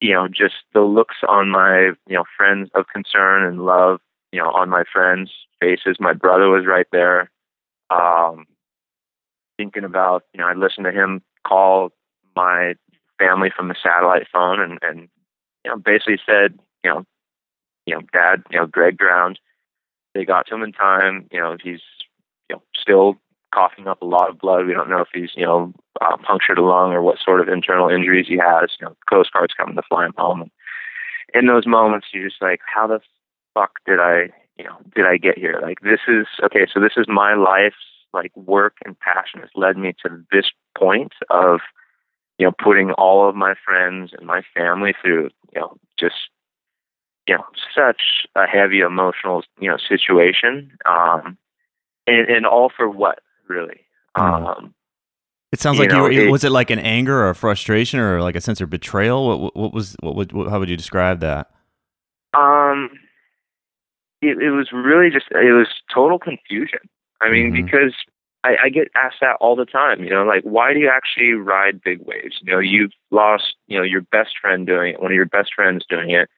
[0.00, 4.00] you know, just the looks on my, you know, friends of concern and love,
[4.32, 5.30] you know, on my friends'
[5.60, 5.96] faces.
[5.98, 7.30] My brother was right there.
[7.90, 8.46] Um,
[9.56, 11.90] thinking about, you know, I listened to him call
[12.34, 12.74] my
[13.18, 15.08] family from the satellite phone and, and,
[15.64, 17.04] you know, basically said, you know,
[17.86, 19.38] you know, dad, you know, Greg drowned.
[20.14, 21.28] They got to him in time.
[21.30, 21.80] You know, he's,
[22.48, 23.16] you know, still
[23.54, 24.66] coughing up a lot of blood.
[24.66, 27.48] We don't know if he's, you know, uh, punctured a lung or what sort of
[27.48, 28.70] internal injuries he has.
[28.80, 30.42] You know, Coast Guard's coming to fly him home.
[30.42, 30.50] And
[31.34, 33.00] in those moments, you're just like, how the
[33.54, 35.58] fuck did I, you know, did I get here?
[35.62, 36.66] Like, this is okay.
[36.72, 37.76] So this is my life's
[38.12, 41.60] like work and passion has led me to this point of,
[42.38, 46.14] you know, putting all of my friends and my family through, you know, just,
[47.26, 47.44] you know,
[47.74, 50.70] such a heavy emotional, you know, situation.
[50.84, 51.38] Um,
[52.06, 53.80] and, and all for what, really?
[54.16, 54.46] Mm.
[54.58, 54.74] Um,
[55.52, 56.10] It sounds you like you were.
[56.10, 59.26] it- was it like an anger or a frustration or like a sense of betrayal?
[59.26, 59.96] What, what, what was?
[60.00, 60.48] What, would what?
[60.48, 61.50] How would you describe that?
[62.34, 62.90] Um,
[64.20, 66.80] it, it was really just it was total confusion.
[67.22, 67.64] I mean, Mhm.
[67.64, 67.94] because
[68.46, 70.04] I, I get asked that all the time.
[70.04, 72.36] You know, like why do you actually ride big waves?
[72.42, 75.52] You know, you've lost you know your best friend doing it, one of your best
[75.54, 76.28] friends doing it.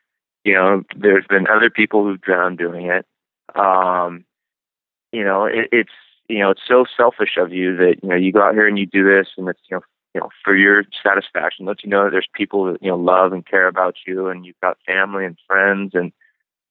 [0.45, 3.05] You know, there's been other people who've drowned doing it.
[3.55, 4.25] Um,
[5.13, 5.93] you know, it, it's
[6.29, 8.79] you know it's so selfish of you that you know you go out here and
[8.79, 9.83] you do this, and it's you know
[10.15, 11.67] you know for your satisfaction.
[11.67, 14.47] Let you know that there's people that you know love and care about you, and
[14.47, 16.13] you've got family and friends, and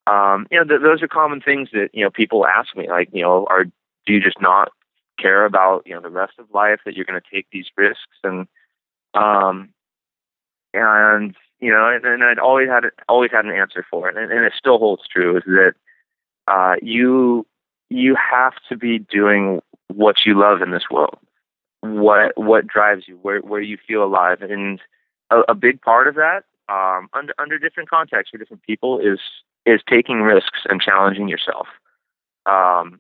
[0.08, 2.90] um, you know th- those are common things that you know people ask me.
[2.90, 4.72] Like you know, are do you just not
[5.18, 8.18] care about you know the rest of life that you're going to take these risks.
[8.24, 8.48] And
[9.14, 9.70] um
[10.74, 14.18] and you know and, and I'd always had always had an answer for it.
[14.18, 15.74] And, and it still holds true is that
[16.48, 17.46] uh you
[17.90, 21.20] you have to be doing what you love in this world.
[21.82, 24.42] What what drives you where where you feel alive.
[24.42, 24.82] And
[25.30, 29.20] a, a big part of that um under under different contexts for different people is
[29.66, 31.68] is taking risks and challenging yourself.
[32.46, 33.00] Um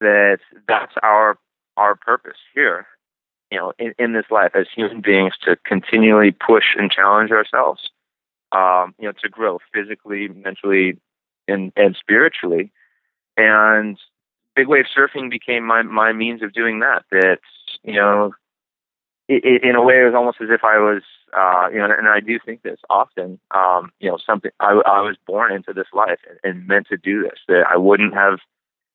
[0.00, 1.38] that that's our
[1.76, 2.86] our purpose here
[3.50, 7.90] you know in, in this life as human beings to continually push and challenge ourselves
[8.52, 10.98] um you know to grow physically mentally
[11.50, 12.72] and and spiritually.
[13.36, 13.98] And
[14.54, 17.38] big wave surfing became my my means of doing that that
[17.82, 18.32] you know
[19.28, 21.02] it, it, in a way it was almost as if I was
[21.36, 25.00] uh you know and I do think this often um you know something I I
[25.00, 28.38] was born into this life and, and meant to do this that I wouldn't have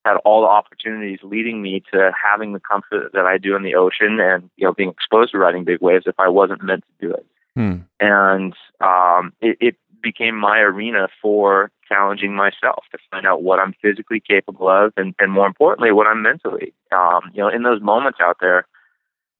[0.05, 3.75] had all the opportunities leading me to having the comfort that I do in the
[3.75, 7.07] ocean and you know being exposed to riding big waves if I wasn't meant to
[7.07, 7.25] do it.
[7.55, 7.75] Hmm.
[7.99, 13.73] And um, it, it became my arena for challenging myself to find out what I'm
[13.81, 16.73] physically capable of, and, and more importantly, what I'm mentally.
[16.91, 18.67] Um, you know, in those moments out there,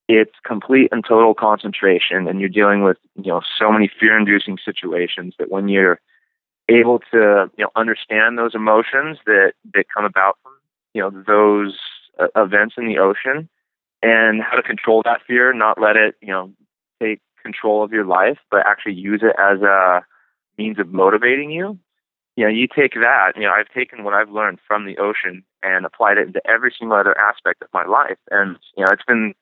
[0.08, 5.36] it's complete and total concentration, and you're dealing with you know so many fear-inducing situations
[5.38, 6.00] that when you're
[6.70, 10.54] able to you know understand those emotions that that come about from
[10.96, 11.78] you know those
[12.20, 13.48] uh, events in the ocean
[14.02, 16.52] and how to control that fear not let it you know
[17.02, 20.04] take control of your life but actually use it as a
[20.58, 21.78] means of motivating you
[22.36, 25.44] you know you take that you know i've taken what i've learned from the ocean
[25.62, 29.06] and applied it into every single other aspect of my life and you know it's
[29.06, 29.36] been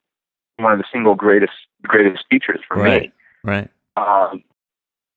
[0.58, 3.04] one of the single greatest greatest features for Right.
[3.04, 3.12] me
[3.44, 3.70] Right.
[3.96, 4.44] um,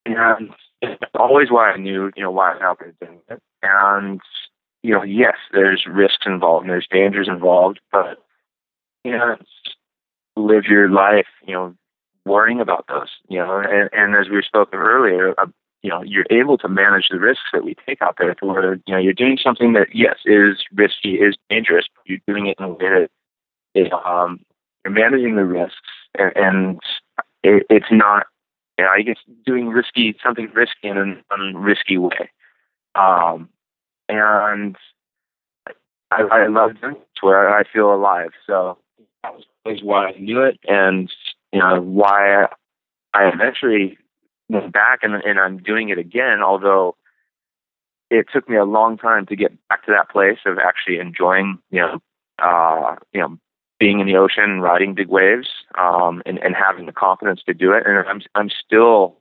[0.04, 0.50] and
[0.82, 3.42] it's always why I knew, you know, why I'm out there doing it.
[3.62, 4.20] And,
[4.86, 8.18] you know, yes, there's risks involved and there's dangers involved, but,
[9.02, 9.36] you know,
[10.36, 11.74] live your life, you know,
[12.24, 15.46] worrying about those, you know, and, and as we spoke of earlier, uh,
[15.82, 18.94] you know, you're able to manage the risks that we take out there where, you
[18.94, 22.64] know, you're doing something that, yes, is risky, is dangerous, but you're doing it in
[22.64, 23.08] a way
[23.74, 24.38] that, um,
[24.84, 26.80] you're managing the risks and, and
[27.42, 28.26] it, it's not
[28.78, 32.30] you know, I guess doing risky something risky in an unrisky way.
[32.94, 33.48] Um,
[34.08, 34.76] and
[36.10, 38.30] I, I love doing it where I feel alive.
[38.46, 38.78] So
[39.22, 41.12] that was always why I knew it, and
[41.52, 42.46] you know why
[43.14, 43.98] I eventually
[44.48, 46.42] went back and and I'm doing it again.
[46.42, 46.96] Although
[48.10, 51.58] it took me a long time to get back to that place of actually enjoying,
[51.70, 51.98] you know,
[52.38, 53.36] uh, you know,
[53.78, 57.72] being in the ocean, riding big waves, um, and, and having the confidence to do
[57.72, 57.84] it.
[57.86, 59.16] And I'm I'm still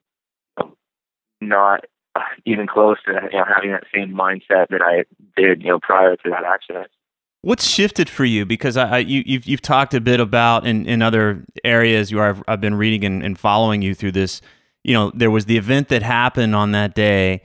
[1.41, 1.85] not
[2.45, 5.05] even close to you know, having that same mindset that I
[5.39, 6.87] did you know prior to that accident.
[7.41, 8.45] What's shifted for you?
[8.45, 12.25] Because I, I you, you've you've talked a bit about in, in other areas where
[12.25, 14.41] I've, I've been reading and, and following you through this.
[14.83, 17.41] You know, there was the event that happened on that day.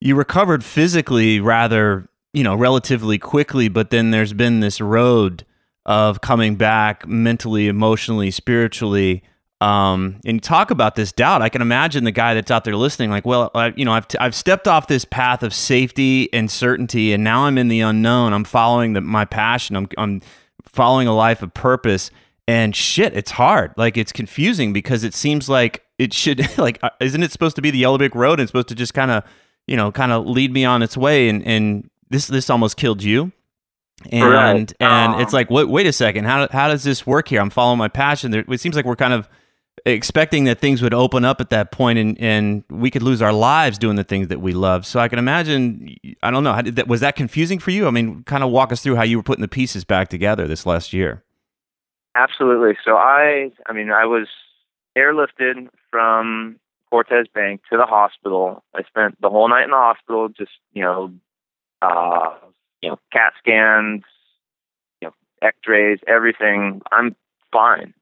[0.00, 5.44] You recovered physically rather, you know, relatively quickly, but then there's been this road
[5.84, 9.22] of coming back mentally, emotionally, spiritually.
[9.60, 11.42] Um, and talk about this doubt.
[11.42, 14.08] I can imagine the guy that's out there listening, like, well, I, you know, I've,
[14.08, 17.80] t- I've stepped off this path of safety and certainty, and now I'm in the
[17.80, 18.32] unknown.
[18.32, 19.76] I'm following the, my passion.
[19.76, 20.22] I'm, I'm
[20.64, 22.10] following a life of purpose.
[22.48, 23.74] And shit, it's hard.
[23.76, 27.62] Like it's confusing because it seems like it should, like, uh, isn't it supposed to
[27.62, 29.24] be the Yellow Brick Road and it's supposed to just kind of,
[29.66, 31.28] you know, kind of lead me on its way?
[31.28, 33.30] And and this this almost killed you
[34.10, 34.72] and Right.
[34.80, 37.50] and Um, it's like wait, wait a second how, how does this work here i'm
[37.50, 39.28] following my passion there, it seems like we're kind of
[39.86, 43.32] expecting that things would open up at that point and, and we could lose our
[43.32, 46.60] lives doing the things that we love so i can imagine i don't know how
[46.60, 49.02] did that, was that confusing for you i mean kind of walk us through how
[49.02, 51.22] you were putting the pieces back together this last year
[52.14, 52.76] Absolutely.
[52.84, 54.26] So I, I mean, I was
[54.98, 56.56] airlifted from
[56.90, 58.64] Cortes Bank to the hospital.
[58.74, 61.12] I spent the whole night in the hospital, just you know,
[61.82, 62.34] uh,
[62.82, 64.02] you know, CAT scans,
[65.00, 66.82] you know, X-rays, everything.
[66.90, 67.14] I'm
[67.52, 67.94] fine.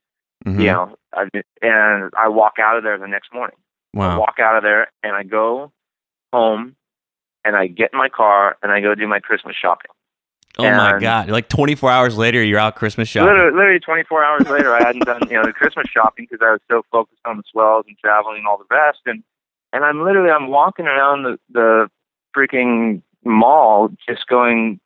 [0.47, 0.61] Mhm.
[0.61, 1.29] You know, I,
[1.63, 3.57] and I walk out of there the next morning.
[3.95, 5.73] I wow walk out of there and I go
[6.33, 6.77] home
[7.45, 9.91] and I get in my car and I go do my Christmas shopping.
[10.59, 14.49] oh my god like 24 hours later you're out christmas shopping Literally, literally 24 hours
[14.49, 17.37] later, I hadn't done you know the Christmas shopping because I was so focused on
[17.39, 18.99] the swells and traveling and all the rest.
[19.07, 19.23] And
[19.73, 21.89] and I'm literally I'm walking around the the
[22.37, 24.81] freaking mall, just going.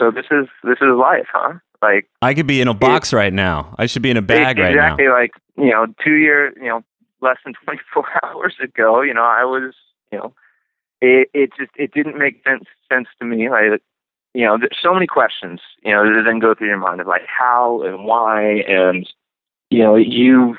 [0.00, 1.54] So this is this is life, huh?
[1.84, 4.58] Like i could be in a box right now i should be in a bag
[4.58, 6.82] right now exactly like you know two years you know
[7.24, 9.00] less than 24 hours ago.
[9.00, 9.74] You know I was
[10.12, 10.32] you know
[11.00, 13.48] it it just it didn't make sense sense to me.
[13.50, 13.82] Like
[14.34, 17.08] you know there's so many questions you know that then go through your mind of
[17.08, 19.08] like how and why and
[19.70, 20.56] you know you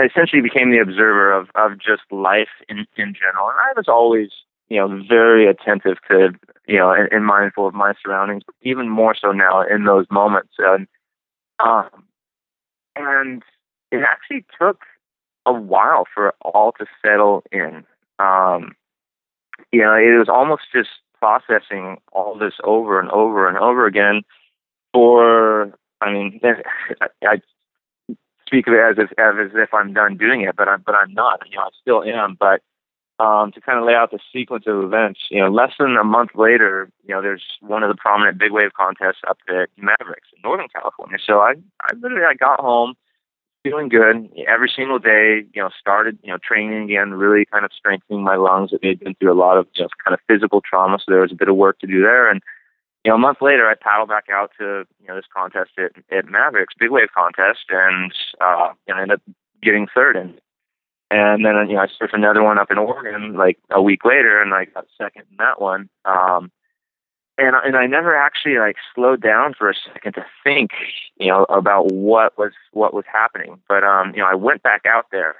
[0.00, 3.48] essentially became the observer of of just life in in general.
[3.48, 4.30] And I was always
[4.68, 6.30] you know very attentive to
[6.66, 10.54] you know and, and mindful of my surroundings, even more so now in those moments.
[10.58, 10.86] And
[11.64, 11.88] um,
[12.94, 13.42] and
[13.90, 14.82] it actually took
[15.44, 17.84] a while for all to settle in.
[18.18, 18.74] Um,
[19.72, 24.22] you know, it was almost just processing all this over and over and over again.
[24.92, 26.40] For I mean,
[27.00, 27.40] I, I
[28.46, 31.12] speak of it as if as if I'm done doing it, but I'm but I'm
[31.14, 31.42] not.
[31.50, 32.36] You know, I still am.
[32.38, 32.62] But
[33.18, 36.04] um, to kind of lay out the sequence of events, you know, less than a
[36.04, 40.28] month later, you know, there's one of the prominent big wave contests up at Mavericks
[40.34, 41.18] in Northern California.
[41.24, 42.94] So I, I literally I got home
[43.66, 45.44] feeling good every single day.
[45.54, 48.70] You know, started you know training again, really kind of strengthening my lungs.
[48.70, 51.32] That they'd been through a lot of just kind of physical trauma, so there was
[51.32, 52.30] a bit of work to do there.
[52.30, 52.42] And
[53.04, 55.92] you know, a month later, I paddled back out to you know this contest at,
[56.16, 60.34] at Mavericks, big wave contest, and uh, you know, ended up getting third in.
[61.10, 64.40] And then you know, I surfed another one up in Oregon like a week later,
[64.40, 65.88] and I got second in that one.
[66.04, 66.50] Um,
[67.38, 70.70] and and I never actually like slowed down for a second to think,
[71.18, 73.60] you know, about what was what was happening.
[73.68, 75.36] But um, you know, I went back out there,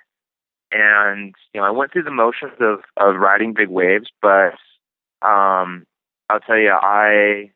[0.71, 4.55] and you know, I went through the motions of of riding big waves, but
[5.23, 5.87] um,
[6.29, 7.51] I'll tell you, I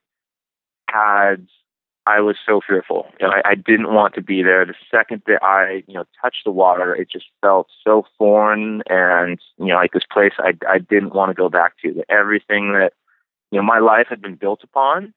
[0.89, 1.47] had
[2.07, 3.07] I was so fearful.
[3.21, 4.65] You know, I, I didn't want to be there.
[4.65, 9.39] The second that I, you know, touched the water, it just felt so foreign and,
[9.59, 11.93] you know, like this place I I didn't want to go back to.
[11.93, 12.93] That everything that,
[13.51, 15.13] you know, my life had been built upon,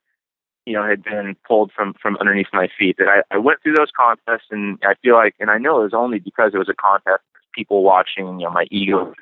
[0.65, 2.97] you know, had been pulled from from underneath my feet.
[2.97, 5.83] That I, I went through those contests and I feel like and I know it
[5.85, 9.13] was only because it was a contest, people watching, you know, my ego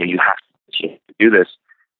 [0.00, 0.36] you have
[0.80, 1.48] to do this,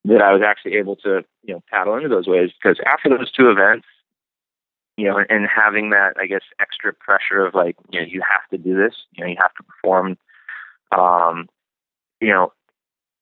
[0.05, 3.31] that I was actually able to, you know, paddle into those waves because after those
[3.31, 3.87] two events,
[4.99, 8.49] you know, and having that, I guess, extra pressure of like, you know, you have
[8.51, 10.19] to do this, you know, you have to perform.
[10.91, 11.49] Um,
[12.21, 12.53] you know,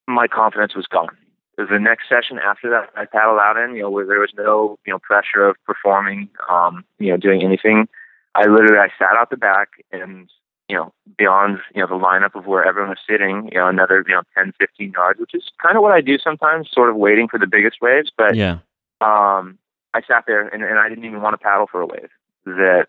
[0.09, 1.15] my confidence was gone.
[1.59, 4.79] The next session after that, I paddled out in, you know, where there was no,
[4.87, 7.89] you know, pressure of performing, um, you know, doing anything.
[8.35, 10.31] I literally, I sat out the back and,
[10.70, 14.03] you know, beyond, you know, the lineup of where everyone was sitting, you know, another,
[14.09, 16.97] you know, 10, 15 yards, which is kind of what I do sometimes, sort of
[16.97, 18.11] waiting for the biggest waves.
[18.16, 18.61] But, yeah
[19.01, 19.59] um,
[19.97, 22.11] I sat there and, and I didn't even want to paddle for a wave.
[22.44, 22.86] That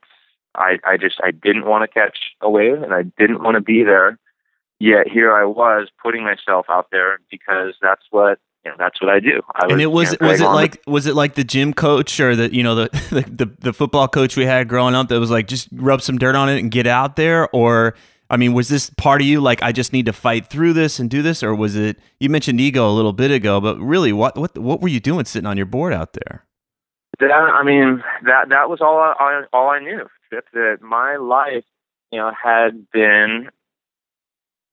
[0.55, 3.61] I, I just I didn't want to catch a wave and I didn't want to
[3.61, 4.19] be there.
[4.79, 9.09] Yet here I was putting myself out there because that's what you know, that's what
[9.09, 9.41] I do.
[9.55, 11.73] I and it was you know, was it like with- was it like the gym
[11.73, 15.07] coach or the you know the, the the the football coach we had growing up
[15.07, 17.95] that was like just rub some dirt on it and get out there or
[18.29, 20.99] I mean was this part of you like I just need to fight through this
[20.99, 24.11] and do this or was it you mentioned ego a little bit ago but really
[24.11, 26.43] what what what were you doing sitting on your board out there?
[27.19, 30.07] That, I mean, that that was all I all I knew.
[30.31, 31.63] That, that my life,
[32.11, 33.49] you know, had been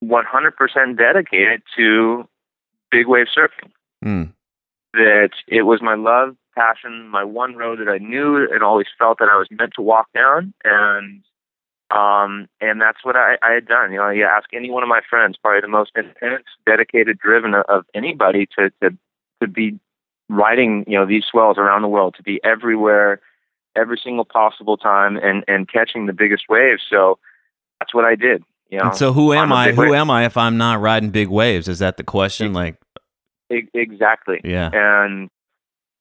[0.05, 2.29] 100% dedicated to
[2.91, 3.71] big wave surfing.
[4.03, 4.31] Hmm.
[4.93, 9.19] That it was my love, passion, my one road that I knew and always felt
[9.19, 11.23] that I was meant to walk down, and
[11.91, 13.93] um, and that's what I, I had done.
[13.93, 17.55] You know, you ask any one of my friends, probably the most intense, dedicated, driven
[17.55, 18.97] of, of anybody to to
[19.41, 19.79] to be
[20.29, 23.21] riding, you know, these swells around the world, to be everywhere,
[23.77, 26.83] every single possible time, and and catching the biggest waves.
[26.89, 27.19] So
[27.81, 28.43] that's what I did.
[28.71, 29.73] You know, And so who am I?
[29.73, 31.69] Who wave- am I if I'm not riding big waves?
[31.69, 32.53] Is that the question?
[32.53, 32.77] Like,
[33.53, 34.41] E- exactly.
[34.43, 34.71] yeah.
[34.73, 35.29] And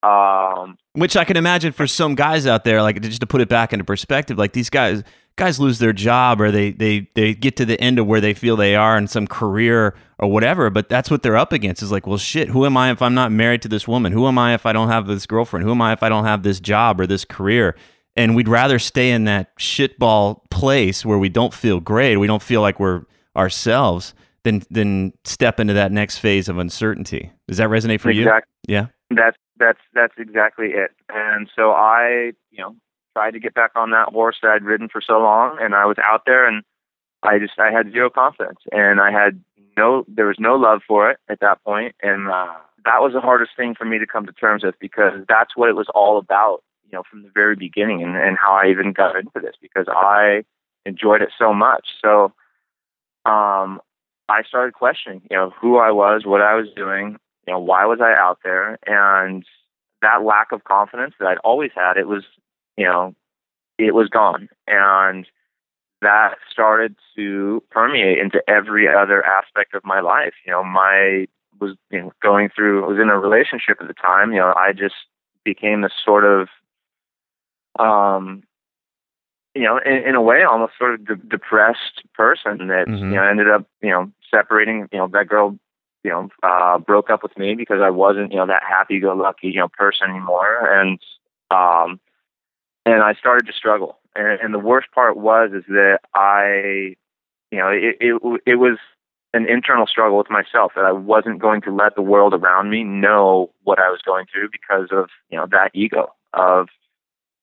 [0.03, 3.49] um, Which I can imagine for some guys out there, like just to put it
[3.49, 5.03] back into perspective, like these guys,
[5.35, 8.33] guys lose their job or they they they get to the end of where they
[8.33, 11.81] feel they are in some career or whatever, but that's what they're up against.
[11.81, 14.11] Is like, well, shit, who am I if I'm not married to this woman?
[14.13, 15.63] Who am I if I don't have this girlfriend?
[15.65, 17.75] Who am I if I don't have this job or this career?
[18.15, 22.43] And we'd rather stay in that shitball place where we don't feel great, we don't
[22.43, 23.03] feel like we're
[23.35, 27.31] ourselves, than than step into that next phase of uncertainty.
[27.47, 28.21] Does that resonate for you?
[28.23, 28.87] exact- Yeah.
[29.09, 30.91] that's that's that's exactly it.
[31.09, 32.75] And so I, you know,
[33.13, 35.85] tried to get back on that horse that I'd ridden for so long, and I
[35.85, 36.63] was out there, and
[37.23, 39.41] I just I had zero confidence, and I had
[39.77, 42.55] no, there was no love for it at that point, and uh,
[42.85, 45.69] that was the hardest thing for me to come to terms with because that's what
[45.69, 48.91] it was all about, you know, from the very beginning, and and how I even
[48.91, 50.43] got into this because I
[50.85, 51.87] enjoyed it so much.
[52.03, 52.33] So,
[53.25, 53.79] um,
[54.29, 57.17] I started questioning, you know, who I was, what I was doing,
[57.47, 58.77] you know, why was I out there?
[58.85, 59.43] And
[60.01, 62.23] that lack of confidence that I'd always had, it was,
[62.77, 63.15] you know,
[63.77, 64.49] it was gone.
[64.67, 65.27] And
[66.01, 70.33] that started to permeate into every other aspect of my life.
[70.45, 71.27] You know, my
[71.59, 74.31] was you know, going through, I was in a relationship at the time.
[74.33, 74.95] You know, I just
[75.45, 76.49] became this sort of,
[77.79, 78.43] um,
[79.55, 82.99] you know, in, in a way, almost sort of de- depressed person that Mhm.
[82.99, 84.87] you know ended up, you know, separating.
[84.91, 85.57] You know, that girl,
[86.03, 89.59] you know, uh, broke up with me because I wasn't, you know, that happy-go-lucky, you
[89.59, 90.99] know, person anymore, and
[91.49, 91.99] um,
[92.85, 93.99] and I started to struggle.
[94.15, 96.95] And, and the worst part was is that I,
[97.51, 98.77] you know, it, it it was
[99.33, 102.83] an internal struggle with myself that I wasn't going to let the world around me
[102.83, 106.67] know what I was going through because of you know that ego of,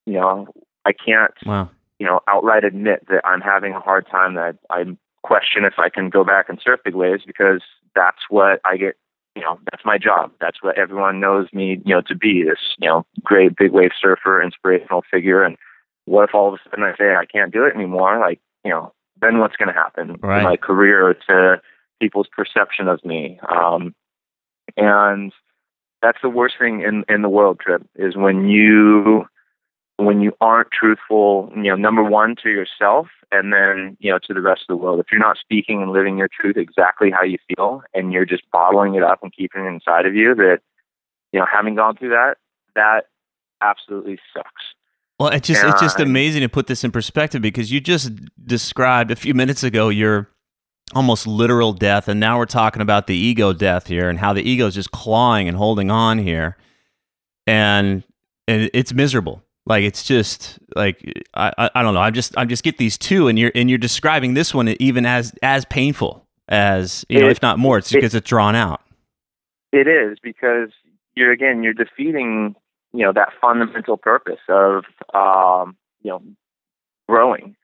[0.07, 0.49] you know,
[0.85, 1.71] I can't Wow.
[1.99, 4.85] you know, outright admit that I'm having a hard time, that I
[5.23, 7.63] question if I can go back and surf big waves because
[7.95, 8.97] that's what I get,
[9.37, 10.33] you know, that's my job.
[10.41, 13.91] That's what everyone knows me, you know, to be this, you know, great big wave
[14.01, 15.43] surfer, inspirational figure.
[15.43, 15.57] And
[16.07, 18.19] what if all of a sudden I say I can't do it anymore?
[18.19, 20.39] Like, you know, then what's going to happen Right.
[20.39, 21.61] to my career, to
[22.01, 23.39] people's perception of me?
[23.49, 23.95] Um,
[24.77, 25.33] and
[26.03, 29.27] that's the worst thing in, in the world Tripp is when you,
[30.05, 34.35] when you aren't truthful, you know, number one to yourself and then, you know, to
[34.35, 35.01] the rest of the world.
[35.01, 38.43] If you're not speaking and living your truth exactly how you feel and you're just
[38.53, 40.59] bottling it up and keeping it inside of you, that,
[41.33, 42.37] you know, having gone through that,
[42.75, 43.07] that
[43.61, 44.63] absolutely sucks.
[45.19, 48.11] Well, it's just it's just amazing to put this in perspective because you just
[48.43, 50.31] described a few minutes ago your
[50.95, 54.43] almost literal death, and now we're talking about the ego death here and how the
[54.43, 56.57] ego is just clawing and holding on here,
[57.47, 58.03] and
[58.49, 59.43] and it's miserable.
[59.71, 61.01] Like it's just like
[61.33, 62.01] I, I I don't know.
[62.01, 65.07] I'm just I'm just get these two, and you're and you're describing this one even
[65.07, 67.79] as as painful as you know, if not more.
[67.79, 68.81] It's it- because it's drawn out.
[69.71, 70.71] It is because
[71.15, 72.57] you're again you're defeating
[72.93, 74.83] you know that fundamental purpose of
[75.15, 76.23] um, you know
[77.09, 77.55] growing,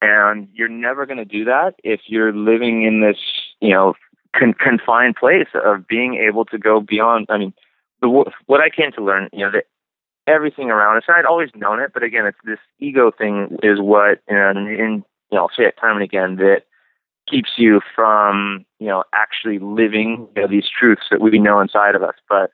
[0.00, 3.18] and you're never going to do that if you're living in this
[3.60, 3.94] you know
[4.38, 7.26] con- confined place of being able to go beyond.
[7.28, 7.52] I mean,
[8.02, 8.08] the
[8.46, 9.64] what I came to learn, you know, that
[10.26, 11.04] everything around us.
[11.08, 15.04] And I'd always known it, but again, it's this ego thing is what, and, and
[15.30, 16.62] you know, I'll say it time and again that
[17.28, 21.94] keeps you from you know actually living you know, these truths that we know inside
[21.94, 22.14] of us.
[22.28, 22.50] But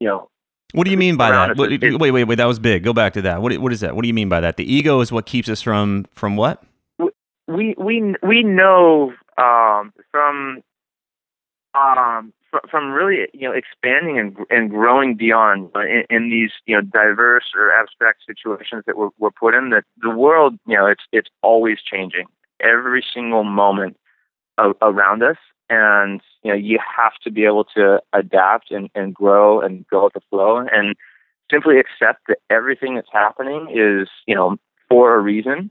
[0.00, 0.28] you know,
[0.72, 1.50] What do you mean by that?
[1.52, 2.36] us What, is- is- wait, wait, wait.
[2.36, 2.84] That was big.
[2.84, 3.42] Go back to that.
[3.42, 3.94] What what is that?
[3.96, 4.56] What do you mean by that?
[4.56, 6.62] The ego is what keeps us from from what?
[7.46, 10.62] we we we know um, from
[11.74, 12.32] um,
[12.70, 16.82] from really you know expanding and and growing beyond uh, in, in these you know
[16.82, 21.04] diverse or abstract situations that we're, we're put in that the world you know it's
[21.12, 22.26] it's always changing.
[22.60, 23.96] Every single moment
[24.58, 25.36] around us.
[25.70, 30.04] And you know you have to be able to adapt and, and grow and go
[30.04, 30.58] with the flow.
[30.58, 30.94] And
[31.50, 34.56] simply accept that everything that's happening is you know
[34.90, 35.70] for a reason.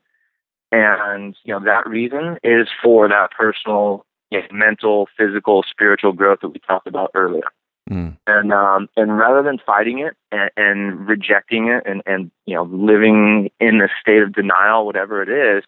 [0.71, 6.39] And you know that reason is for that personal you know, mental physical spiritual growth
[6.41, 7.49] that we talked about earlier
[7.89, 8.17] Mm.
[8.27, 12.63] and um and rather than fighting it and, and rejecting it and and you know
[12.63, 15.65] living in a state of denial whatever it is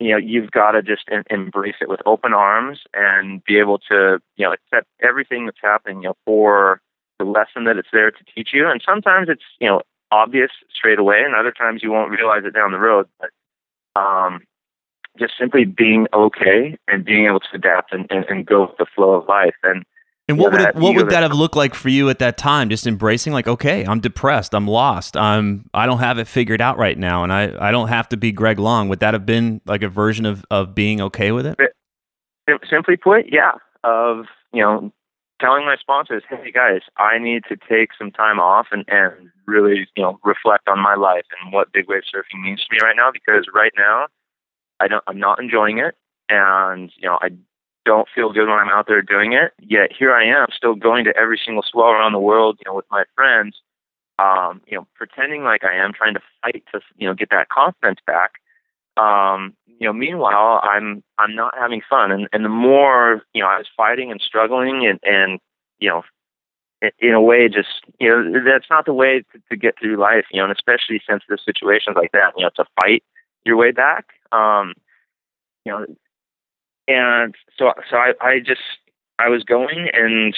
[0.00, 3.78] you know you've got to just em- embrace it with open arms and be able
[3.78, 6.80] to you know accept everything that's happening you know for
[7.20, 9.80] the lesson that it's there to teach you and sometimes it's you know
[10.10, 13.30] obvious straight away and other times you won't realize it down the road but
[13.94, 14.40] um
[15.18, 18.86] just simply being okay and being able to adapt and, and, and go with the
[18.94, 19.84] flow of life and
[20.26, 22.36] And what would it, that what would that have looked like for you at that
[22.36, 22.70] time?
[22.70, 26.78] Just embracing, like, okay, I'm depressed, I'm lost, I'm I don't have it figured out
[26.78, 28.88] right now, and I I don't have to be Greg Long.
[28.88, 31.58] Would that have been like a version of of being okay with it?
[32.48, 33.52] Sim- simply put, yeah,
[33.84, 34.92] of you know,
[35.40, 39.86] telling my sponsors, hey guys, I need to take some time off and and really
[39.94, 42.96] you know reflect on my life and what big wave surfing means to me right
[42.96, 44.06] now because right now
[44.80, 45.96] I don't I'm not enjoying it
[46.28, 47.30] and you know I
[47.84, 49.52] don't feel good when I'm out there doing it.
[49.60, 52.74] Yet here I am, still going to every single swell around the world, you know,
[52.74, 53.60] with my friends,
[54.18, 57.48] um, you know, pretending like I am, trying to fight to you know get that
[57.50, 58.40] confidence back
[58.96, 63.48] um, you know, meanwhile, I'm I'm not having fun, and and the more you know,
[63.48, 65.40] I was fighting and struggling, and and
[65.80, 66.02] you know,
[67.00, 70.26] in, a way, just you know, that's not the way to, to get through life,
[70.30, 73.02] you know, and especially sensitive situations like that, you know, to fight
[73.44, 74.74] your way back, um,
[75.64, 75.86] you know,
[76.88, 78.60] and so so I I just
[79.18, 80.36] I was going, and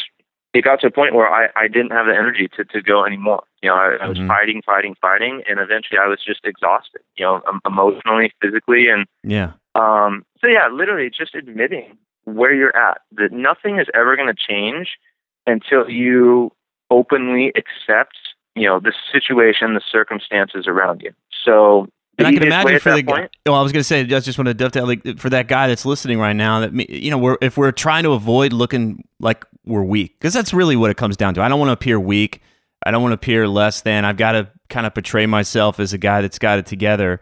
[0.54, 3.04] it got to a point where I I didn't have the energy to to go
[3.04, 3.42] anymore.
[3.62, 4.28] You know, I, I was Mhm.
[4.28, 7.00] fighting, fighting, fighting, and eventually I was just exhausted.
[7.16, 9.52] You know, emotionally, physically, and Yeah.
[9.74, 14.34] um, so yeah, literally just admitting where you're at, that nothing is ever going to
[14.34, 14.98] change
[15.46, 16.50] until you
[16.90, 18.16] openly accept,
[18.56, 21.12] you know, the situation, the circumstances around you.
[21.44, 21.88] So,
[22.18, 23.12] And I can imagine for the guy.
[23.20, 25.48] point, Well, I was going to say, I just want to dovetail like for that
[25.48, 26.60] guy that's listening right now.
[26.60, 30.32] That me- you know, we're if we're trying to avoid looking like we're weak, because
[30.32, 31.42] that's really what it comes down to.
[31.42, 32.40] I don't want to appear weak.
[32.84, 34.04] I don't want to appear less than.
[34.04, 37.20] I've got to kind of portray myself as a guy that's got it together.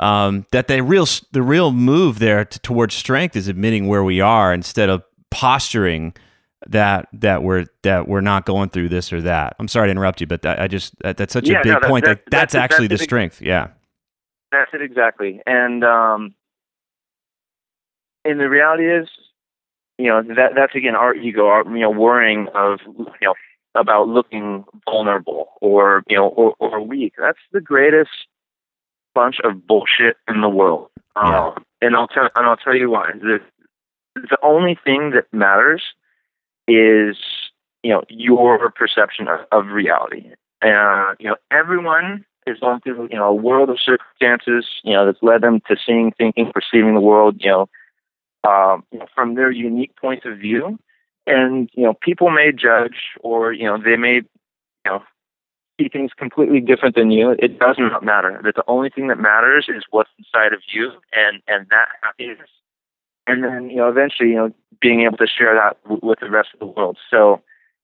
[0.00, 4.20] Um, that the real the real move there t- towards strength is admitting where we
[4.20, 6.14] are instead of posturing
[6.66, 9.54] that that we're that we're not going through this or that.
[9.58, 11.72] I'm sorry to interrupt you, but that, I just that, that's such Yeah, a big
[11.74, 12.04] no, that- point.
[12.06, 13.40] that- That, that's, that's- actually the strength.
[13.40, 13.68] Yeah.
[14.54, 15.40] That's it exactly.
[15.46, 16.34] And um,
[18.24, 19.08] and the reality is,
[19.98, 23.34] you know, that that's again our ego, our you know, worrying of you know
[23.74, 27.14] about looking vulnerable or you know or, or weak.
[27.18, 28.10] That's the greatest
[29.14, 30.90] bunch of bullshit in the world.
[31.16, 31.48] Yeah.
[31.48, 33.10] Um, and I'll tell and I'll tell you why.
[33.20, 33.40] The
[34.14, 35.82] the only thing that matters
[36.68, 37.16] is
[37.82, 40.30] you know your perception of, of reality.
[40.62, 45.06] And you know everyone is going through you know a world of circumstances you know
[45.06, 47.68] that's led them to seeing, thinking, perceiving the world you know,
[48.48, 48.84] um,
[49.14, 50.78] from their unique point of view.
[51.26, 54.22] And you know people may judge or you know they may you
[54.86, 55.02] know
[55.80, 57.30] see things completely different than you.
[57.30, 58.40] It does not matter.
[58.44, 62.50] That the only thing that matters is what's inside of you and and that happiness.
[63.26, 66.30] And then you know eventually you know being able to share that w- with the
[66.30, 66.98] rest of the world.
[67.10, 67.40] So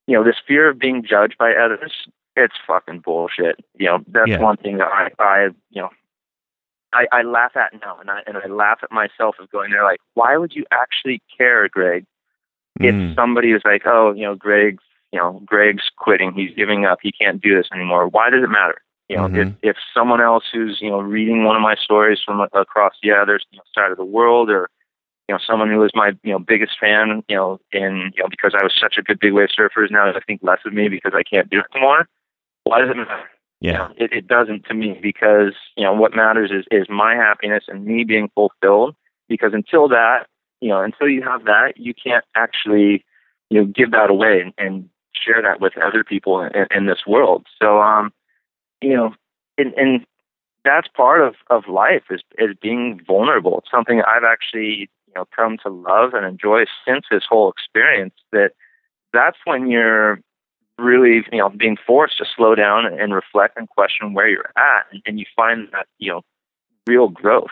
[0.06, 1.92] you know this fear of being judged by others,
[2.36, 3.64] it's fucking bullshit.
[3.74, 4.40] You know that's Yeah.
[4.42, 5.90] one thing that I I you know.
[6.92, 9.84] I, I laugh at now, and I and I laugh at myself of going there
[9.84, 12.04] like, why would you actually care, Greg,
[12.80, 13.14] if Mm.
[13.14, 17.12] somebody was like, oh, you know, Greg's, you know, Greg's quitting, he's giving up, he
[17.12, 18.08] can't do this anymore.
[18.08, 18.82] Why does it matter?
[19.08, 19.36] You know, Mhm.
[19.36, 23.12] if if someone else who's you know reading one of my stories from across the
[23.12, 24.68] other you know, side of the world, or
[25.28, 28.28] you know, someone who was my you know biggest fan, you know, in you know
[28.28, 30.72] because I was such a good big wave surfer, is now I think less of
[30.72, 32.08] me because I can't do it anymore.
[32.70, 33.28] Why does it matter?
[33.60, 33.78] You Yeah.
[33.78, 37.64] know, it, it doesn't to me because you know what matters is is my happiness
[37.66, 38.94] and me being fulfilled.
[39.28, 40.28] Because until that,
[40.60, 43.04] you know, until you have that, you can't actually
[43.50, 47.00] you know give that away and, and share that with other people in, in this
[47.08, 47.44] world.
[47.60, 48.12] So um,
[48.80, 49.14] you know,
[49.58, 50.06] and, and
[50.64, 53.58] that's part of of life is is being vulnerable.
[53.58, 58.14] It's something I've actually you know come to love and enjoy since this whole experience.
[58.30, 58.52] That
[59.12, 60.20] that's when you're
[60.80, 64.86] really you know being forced to slow down and reflect and question where you're at,
[65.06, 66.22] and, you find that you know
[66.86, 67.50] real growth.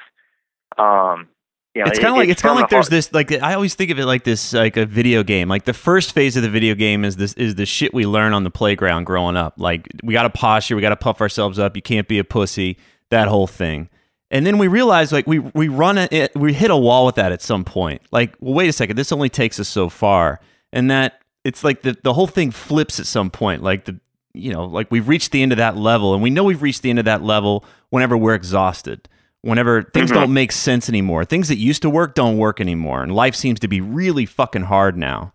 [0.76, 1.28] Um,
[1.74, 3.54] you know, it's kind of like it's kind of like the there's this like I
[3.54, 5.48] always think of it like this like a video game.
[5.48, 8.32] Like the first phase of the video game is this is the shit we learn
[8.32, 9.54] on the playground growing up.
[9.58, 11.76] Like we got to posture, we got to puff ourselves up.
[11.76, 12.78] You can't be a pussy.
[13.10, 13.88] That whole thing.
[14.30, 17.32] And then we realize like we we run it we hit a wall with that
[17.32, 18.02] at some point.
[18.10, 20.40] Like, well, wait a second, this only takes us so far.
[20.72, 23.62] And that it's like the the whole thing flips at some point.
[23.62, 23.98] Like the
[24.34, 26.82] you know, like we've reached the end of that level and we know we've reached
[26.82, 29.08] the end of that level whenever we're exhausted.
[29.42, 30.20] Whenever things Mm-hmm.
[30.20, 31.24] don't make sense anymore.
[31.24, 34.62] Things that used to work don't work anymore and life seems to be really fucking
[34.64, 35.32] hard now.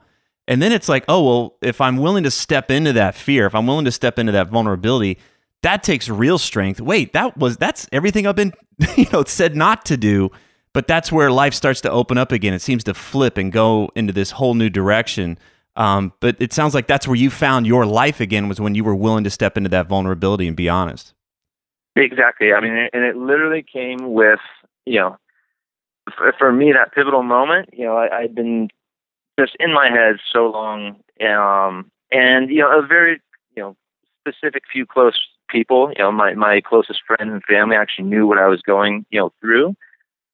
[0.48, 3.56] And then it's like, oh, well, if I'm willing to step into that fear, if
[3.56, 5.18] I'm willing to step into that vulnerability,
[5.62, 6.82] that takes real strength.
[6.82, 8.54] Wait, that was that's everything I've been,
[8.98, 10.32] you know, said not to do.
[10.74, 12.54] But that's where life starts to open up again.
[12.54, 15.38] It seems to flip and go into this whole new direction.
[15.76, 18.84] Um, but it sounds like that's where you found your life again was when you
[18.84, 21.14] were willing to step into that vulnerability and be honest.
[21.96, 22.54] Exactly.
[22.54, 24.40] I mean, and it literally came with,
[24.86, 25.18] you know,
[26.16, 28.70] for, for me, that pivotal moment, you know, I, I'd been
[29.40, 30.98] just in my head so long.
[31.22, 33.22] Um, and, you know, a very,
[33.56, 33.76] you know,
[34.28, 35.20] specific few close
[35.50, 39.06] people, you know, my, my closest friends and family actually knew what I was going,
[39.10, 39.76] you know, through.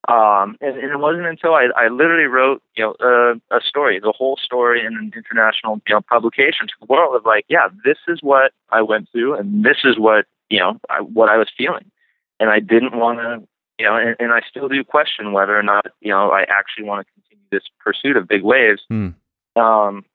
[0.08, 4.00] Um, and, and it wasn't until I, I literally wrote, you know, a, a story,
[4.00, 7.68] the whole story in an international, you know, publication to the world of like, yeah,
[7.84, 11.38] this is what I went through and this is what, you know, I, what I
[11.38, 11.92] was feeling.
[12.40, 13.48] And I didn't want to,
[13.78, 16.86] you know, and, and I still do question whether or not, you know, I actually
[16.86, 18.82] want to continue this pursuit of big waves.
[18.88, 19.10] Hmm.
[19.58, 20.06] Um,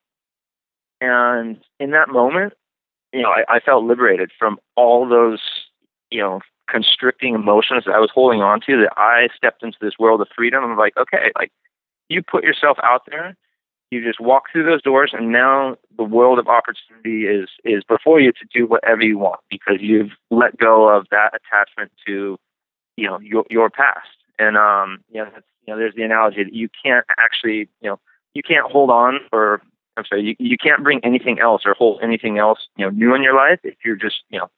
[1.00, 2.54] and in that moment,
[3.12, 5.40] you know, I, I felt liberated from all those,
[6.10, 8.76] you know, constricting emotions that I was holding on to.
[8.82, 10.64] That I stepped into this world of freedom.
[10.64, 11.52] I'm like, okay, like
[12.08, 13.36] you put yourself out there,
[13.90, 18.20] you just walk through those doors, and now the world of opportunity is is before
[18.20, 22.38] you to do whatever you want because you've let go of that attachment to,
[22.96, 24.08] you know, your your past.
[24.38, 27.90] And um, you know, that's, you know, there's the analogy that you can't actually, you
[27.90, 28.00] know,
[28.34, 29.62] you can't hold on or
[29.96, 33.14] I'm sorry, you, you can't bring anything else or hold anything else, you know, new
[33.14, 34.50] in your life if you're just, you know,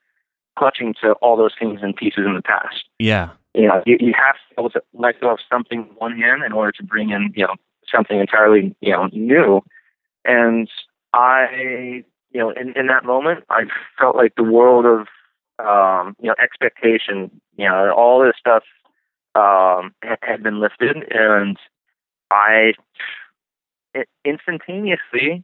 [0.57, 2.85] clutching to all those things and pieces in the past.
[2.99, 3.29] Yeah.
[3.53, 6.17] You know, you, you have to be able to let go of something in one
[6.17, 7.55] hand in order to bring in, you know,
[7.93, 9.61] something entirely, you know, new.
[10.25, 10.69] And
[11.13, 13.63] I, you know, in, in that moment, I
[13.99, 15.07] felt like the world of,
[15.59, 18.63] um, you know, expectation, you know, all this stuff
[19.33, 21.57] um, had been lifted, and
[22.29, 22.73] I
[24.25, 25.43] instantaneously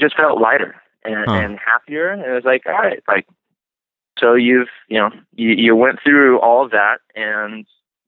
[0.00, 1.34] just felt lighter and, Huh.
[1.34, 2.10] and happier.
[2.10, 3.26] And it was like, all right, like,
[4.18, 7.66] so you've, you know, you, you went through all that and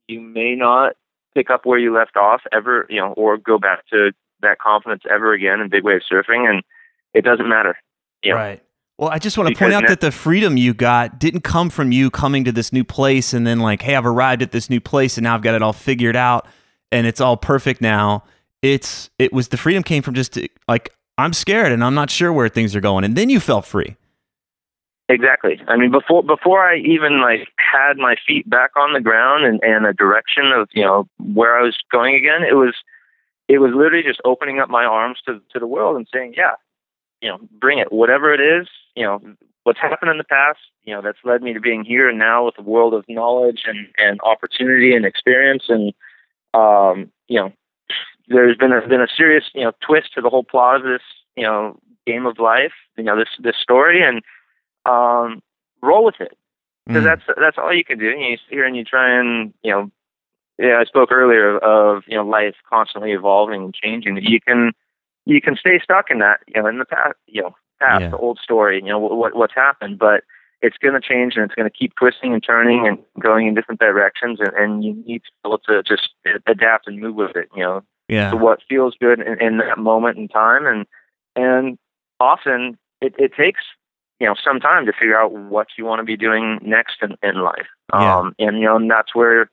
[0.09, 0.95] you may not
[1.35, 5.03] pick up where you left off ever, you know, or go back to that confidence
[5.11, 6.49] ever again in big wave surfing.
[6.49, 6.63] And
[7.15, 7.77] it doesn't matter.
[8.25, 8.35] Yeah.
[8.35, 8.63] Right.
[8.99, 11.91] Well, I just want to point out that the freedom you got didn't come from
[11.91, 14.81] you coming to this new place and then like, hey, I've arrived at this new
[14.81, 16.47] place and now I've got it all figured out
[16.93, 18.25] and it's all perfect now.
[18.61, 20.39] It's it was the freedom came from just
[20.69, 23.65] like I'm scared and I'm not sure where things are going and then you felt
[23.65, 23.97] free.
[25.11, 25.61] Exactly.
[25.67, 29.61] I mean, before before I even like had my feet back on the ground and,
[29.65, 32.77] and a direction of you know where I was going again, it was
[33.49, 36.55] it was literally just opening up my arms to to the world and saying, yeah,
[37.21, 39.21] you know, bring it, whatever it is, you know,
[39.65, 42.45] what's happened in the past, you know, that's led me to being here and now
[42.47, 45.65] with a world of knowledge and and opportunity and experience.
[45.69, 45.93] And
[46.55, 47.53] um, you know,
[48.29, 51.03] there's been a been a serious you know twist to the whole plot of this
[51.35, 54.07] you know game of life, you know, this this story.
[54.07, 54.23] And
[54.87, 55.43] um,
[55.83, 56.37] roll with it
[56.87, 57.05] because Mm.
[57.05, 58.11] that's that's all you can do.
[58.11, 59.91] And You sit here and you try and you know,
[60.59, 64.17] yeah, I spoke earlier of you know life constantly evolving and changing.
[64.23, 64.73] You can
[65.27, 68.09] you can stay stuck in that you know in the past you know past Yeah.
[68.11, 70.25] the old story you know what what's happened, but
[70.63, 73.55] it's going to change and it's going to keep twisting and turning and going in
[73.55, 76.11] different directions and, and you need to be able to just
[76.47, 77.49] adapt and move with it.
[77.57, 78.31] You know, yeah.
[78.31, 80.87] to what feels good in, in that moment in time and
[81.37, 81.79] and
[82.19, 83.61] often it, it takes
[84.21, 87.17] you know some time to figure out what you want to be doing next in,
[87.23, 88.19] in life Yeah.
[88.19, 89.51] um and you know and that's where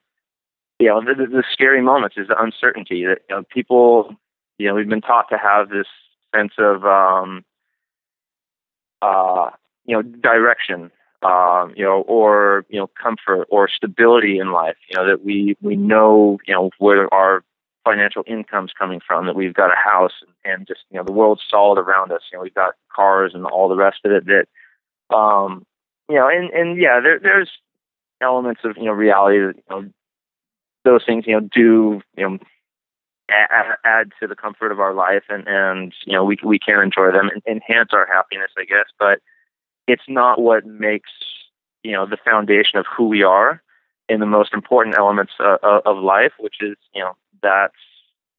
[0.79, 4.15] you know the, the, the scary moments is the uncertainty that you know people
[4.59, 5.87] you know we've been taught to have this
[6.35, 7.43] sense of um
[9.01, 9.49] uh
[9.85, 10.91] you know direction
[11.23, 15.55] um you know or you know comfort or stability in life you know that we
[15.61, 17.43] we know you know where our
[17.87, 20.11] financial income's coming from that we've got a house
[20.43, 23.45] and just you know the world's solid around us you know we've got cars and
[23.45, 25.65] all the rest of it that um
[26.09, 27.49] you know and and yeah there there's
[28.21, 29.89] elements of you know reality that you know
[30.83, 32.37] those things you know do you know
[33.29, 36.81] add, add to the comfort of our life and and you know we we can
[36.81, 39.19] enjoy them and enhance our happiness i guess but
[39.87, 41.11] it's not what makes
[41.83, 43.61] you know the foundation of who we are
[44.09, 47.73] in the most important elements uh, of life which is you know that's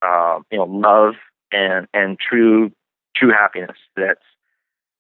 [0.03, 1.14] uh, you know love
[1.53, 2.70] and and true
[3.16, 4.20] true happiness that's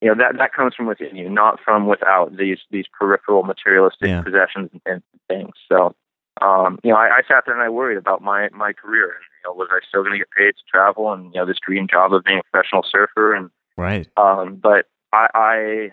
[0.00, 4.08] you know that that comes from within you not from without these these peripheral materialistic
[4.08, 4.22] Yeah.
[4.22, 5.94] possessions and things so
[6.40, 9.06] um, you know, I, I sat there and I worried about my my career.
[9.06, 11.46] And, you know, was I still going to get paid to travel and you know
[11.46, 13.34] this dream job of being a professional surfer?
[13.34, 14.06] And right.
[14.16, 15.90] Um, but I, I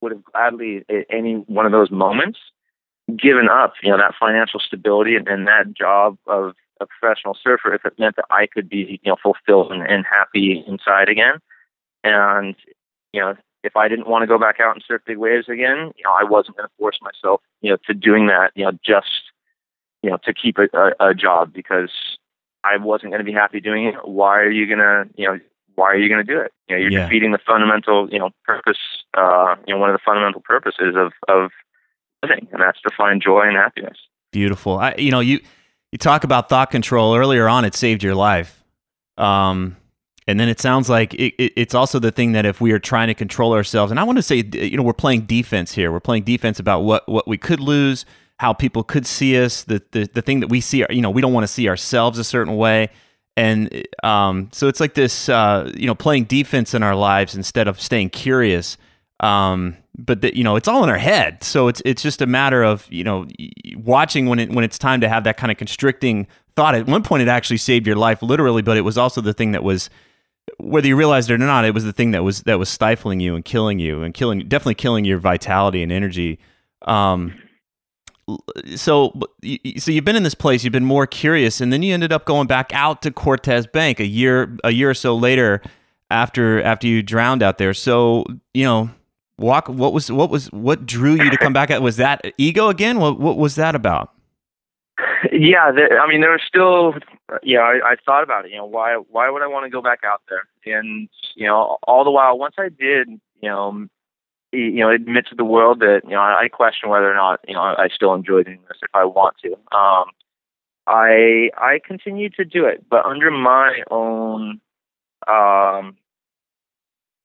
[0.00, 2.38] would have gladly at any one of those moments
[3.16, 7.74] given up, you know, that financial stability and, and that job of a professional surfer
[7.74, 11.34] if it meant that I could be, you know, fulfilled and, and happy inside again.
[12.04, 12.54] And
[13.12, 15.92] you know, if I didn't want to go back out and surf big waves again,
[15.96, 18.72] you know, I wasn't going to force myself, you know, to doing that, you know,
[18.84, 19.32] just,
[20.02, 21.90] you know, to keep a, a, a job because
[22.64, 23.94] I wasn't going to be happy doing it.
[24.04, 25.40] Why are you going to, you know,
[25.74, 26.52] why are you going to do it?
[26.68, 27.04] You know, you're Yeah.
[27.06, 28.78] defeating the fundamental, you know, purpose,
[29.16, 31.50] uh, you know, one of the fundamental purposes of, of
[32.22, 33.96] living, and that's to find joy and happiness.
[34.32, 34.78] Beautiful.
[34.78, 35.40] I, you know, you
[35.92, 37.64] you talk about thought control earlier on.
[37.64, 38.62] It saved your life,
[39.16, 39.76] um,
[40.26, 42.78] and then it sounds like it, it, it's also the thing that if we are
[42.78, 45.90] trying to control ourselves, and I want to say, you know, we're playing defense here.
[45.90, 48.04] We're playing defense about what what we could lose,
[48.38, 50.84] how people could see us, the the, the thing that we see.
[50.90, 52.90] You know, we don't want to see ourselves a certain way.
[53.38, 57.68] And um, so it's like this, uh, you know, playing defense in our lives instead
[57.68, 58.76] of staying curious.
[59.20, 61.42] Um, but the, you know, it's all in our head.
[61.42, 63.26] So it's it's just a matter of you know
[63.76, 66.74] watching when it when it's time to have that kind of constricting thought.
[66.74, 69.52] At one point, it actually saved your life, literally, but it was also the thing
[69.52, 69.90] that was
[70.58, 73.20] whether you realized it or not, it was the thing that was that was stifling
[73.20, 76.38] you and killing you and killing definitely killing your vitality and energy.
[76.82, 77.34] Um,
[78.76, 79.12] so
[79.78, 82.24] so you've been in this place, you've been more curious, and then you ended up
[82.24, 85.62] going back out to Cortes Bank a year a year or so later
[86.10, 87.74] after after you drowned out there.
[87.74, 88.24] So
[88.54, 88.90] you know.
[89.38, 89.68] Walk.
[89.68, 91.70] What was what was what drew you to come back?
[91.70, 92.98] At was that ego again?
[92.98, 94.12] What what was that about?
[95.32, 96.94] yeah, the, I mean, there was still,
[97.42, 98.50] yeah, I, I thought about it.
[98.50, 100.48] You know, why why would I want to go back out there?
[100.66, 103.86] And you know, all the while, once I did, you know,
[104.52, 107.54] you know, admit to the world that you know I question whether or not you
[107.54, 109.52] know I still enjoy doing this if I want to.
[109.76, 110.10] Um,
[110.86, 114.60] I I continue to do it, but under my own,
[115.26, 115.96] um,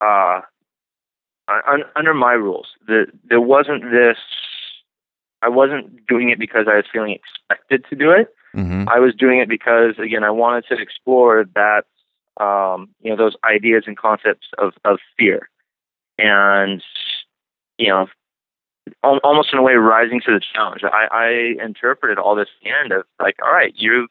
[0.01, 0.41] uh,
[1.67, 2.67] un, under my rules.
[2.87, 4.17] The, there wasn't this.
[5.41, 8.33] I wasn't doing it because I was feeling expected to do it.
[8.55, 8.87] Mm-hmm.
[8.87, 11.85] I was doing it because again I wanted to explore that
[12.39, 15.49] um, you know those ideas and concepts of of fear,
[16.19, 16.83] and
[17.77, 18.07] you know
[19.03, 20.81] al- almost in a way rising to the challenge.
[20.83, 24.09] I, I interpreted all this at end of like, all right, you've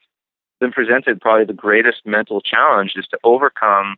[0.61, 3.97] been presented probably the greatest mental challenge is to overcome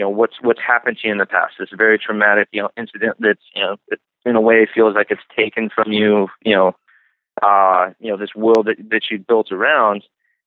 [0.00, 1.54] you know what's what's happened to you in the past.
[1.58, 5.10] This very traumatic you know incident that's you know that in a way feels like
[5.10, 6.74] it's taken from you you know
[7.42, 10.04] uh, you know, this world that, that you built around.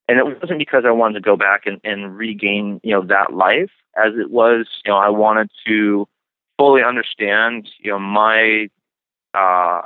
[0.08, 3.34] And it wasn't because I wanted to go back and, and regain, you know, that
[3.34, 6.08] life as it was, you know, I wanted to
[6.58, 8.68] fully understand, you know, my,
[9.34, 9.82] uh,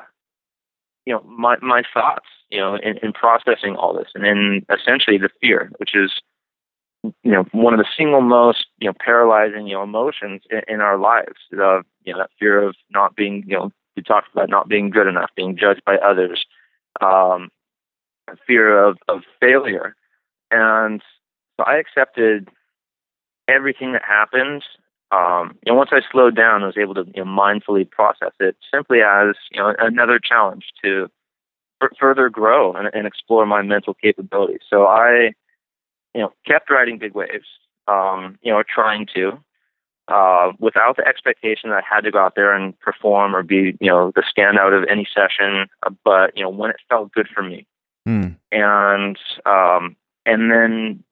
[1.06, 4.10] you know, my, my thoughts, you know, in, in processing all this.
[4.16, 6.12] And then essentially the fear, which is,
[7.04, 10.82] you know, one of the single most, you know, paralyzing, you know, emotions in, in
[10.82, 11.38] our lives.
[11.52, 14.90] The, you know, that fear of not being, you know, you talked about not being
[14.90, 16.46] good enough, being judged by others,
[17.02, 17.50] um,
[18.46, 19.96] fear of, of failure.
[20.52, 21.02] And
[21.58, 22.50] so I accepted
[23.48, 24.64] everything that happened.
[25.12, 28.58] Um, know, once I slowed down, I was able to you know, mindfully process it
[28.74, 31.08] simply as you know another challenge to
[31.82, 34.62] f- further grow and, and explore my mental capabilities.
[34.70, 35.32] So I,
[36.18, 37.46] you know, kept riding big waves.
[37.88, 39.40] Um, you know, trying to,
[40.10, 43.78] uh, without the expectation that I had to go out there and perform or be,
[43.80, 45.68] you know, the standout of any session.
[45.86, 47.68] uh, But you know, when it felt good for me,
[48.06, 48.30] Hmm.
[48.52, 49.96] and um,
[50.26, 51.04] and then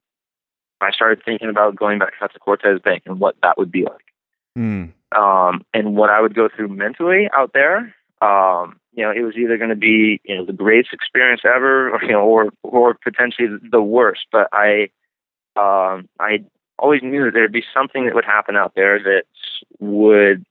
[0.81, 3.83] I started thinking about going back out to Cortes Bank and what that would be
[3.83, 4.05] like,
[4.55, 4.85] Hmm.
[5.15, 7.93] um, and what I would go through mentally out there.
[8.21, 11.91] Um, you know, it was either going to be you know the greatest experience ever,
[11.91, 14.25] or you know, or or potentially the worst.
[14.31, 14.89] But I
[15.55, 16.43] um, I
[16.79, 19.23] always knew that there'd be something that would happen out there that
[19.79, 20.45] would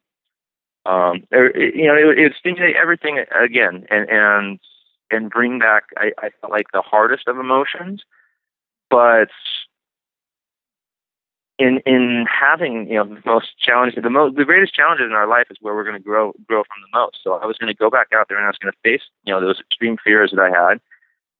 [0.86, 4.60] um, or, you know, it, it would stimulate everything again, and and
[5.10, 5.84] and bring back.
[5.96, 8.02] I, I felt like the hardest of emotions,
[8.90, 9.30] but
[11.58, 15.28] in in having you know the most challenges, the most the greatest challenges in our
[15.28, 17.18] life is where we're going to grow grow from the most.
[17.22, 19.02] So I was going to go back out there and I was going to face
[19.24, 20.80] you know those extreme fears that I had.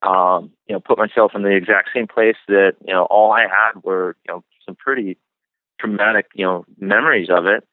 [0.03, 3.43] Um, you know, put myself in the exact same place that you know all I
[3.43, 5.17] had were you know some pretty
[5.81, 7.67] traumatic you know memories of it,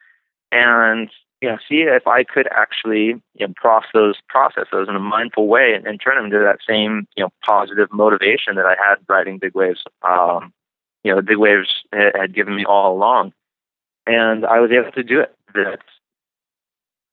[0.52, 1.10] and
[1.42, 5.00] you know see if I could actually you know process those process those in a
[5.00, 8.76] mindful way and, and turn them into that same you know positive motivation that I
[8.84, 9.84] had riding big waves.
[10.02, 10.54] Um,
[11.04, 13.34] you know, the big waves had, given me all along,
[14.06, 15.36] and I was able to do it.
[15.54, 15.80] That,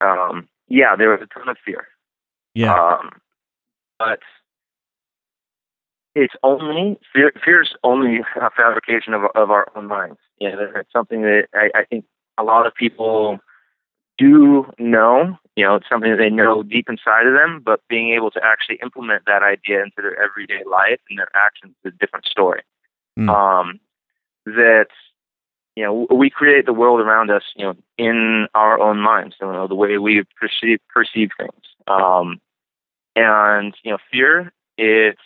[0.00, 1.88] um, yeah, there was a ton of fear,
[2.54, 2.72] Yeah.
[2.74, 3.10] um,
[3.98, 4.20] but
[6.14, 7.32] it's only fear.
[7.44, 10.18] Fear is only a fabrication of of our own minds.
[10.38, 12.04] You know, it's something that I, I think
[12.38, 13.38] a lot of people
[14.18, 15.38] do know.
[15.56, 18.40] You know, it's something that they know deep inside of them, but being able to
[18.44, 22.62] actually implement that idea into their everyday life and their actions is a different story.
[23.18, 23.28] Mm.
[23.28, 23.80] Um,
[24.46, 24.86] that
[25.74, 27.42] you know we create the world around us.
[27.56, 29.36] You know, in our own minds.
[29.40, 31.62] You know, the way we perceive perceive things.
[31.86, 32.40] Um,
[33.16, 34.52] and you know, fear.
[34.76, 35.20] It's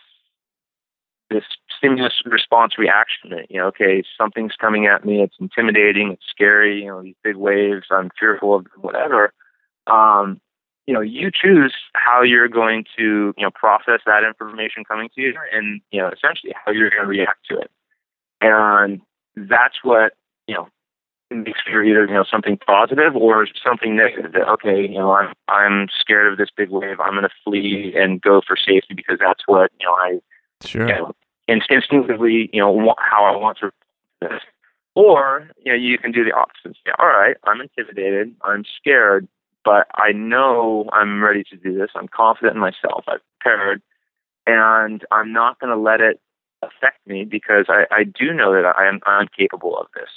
[1.32, 1.44] this
[1.76, 6.82] stimulus response reaction that, you know, okay, something's coming at me, it's intimidating, it's scary,
[6.82, 9.32] you know, these big waves, I'm fearful of whatever.
[9.86, 10.40] Um,
[10.86, 15.20] you know, you choose how you're going to, you know, process that information coming to
[15.20, 17.70] you and, you know, essentially how you're going to react to it.
[18.42, 19.00] And
[19.36, 20.12] that's what,
[20.46, 20.68] you know,
[21.30, 25.32] makes fear either, you know, something positive or something negative that, okay, you know, I'm,
[25.48, 27.00] I'm scared of this big wave.
[27.00, 30.20] I'm going to flee and go for safety because that's what, you know, I,
[30.64, 30.88] Sure.
[30.88, 31.12] You know,
[31.48, 33.70] instinctively, you know, how I want to
[34.20, 34.40] this.
[34.94, 36.76] Or, you know, you can do the opposite.
[36.84, 39.26] Say, all right, I'm intimidated, I'm scared,
[39.64, 41.90] but I know I'm ready to do this.
[41.94, 43.04] I'm confident in myself.
[43.08, 43.82] I've prepared,
[44.46, 46.20] and I'm not going to let it
[46.62, 50.08] affect me because I, I do know that I am I'm capable of this.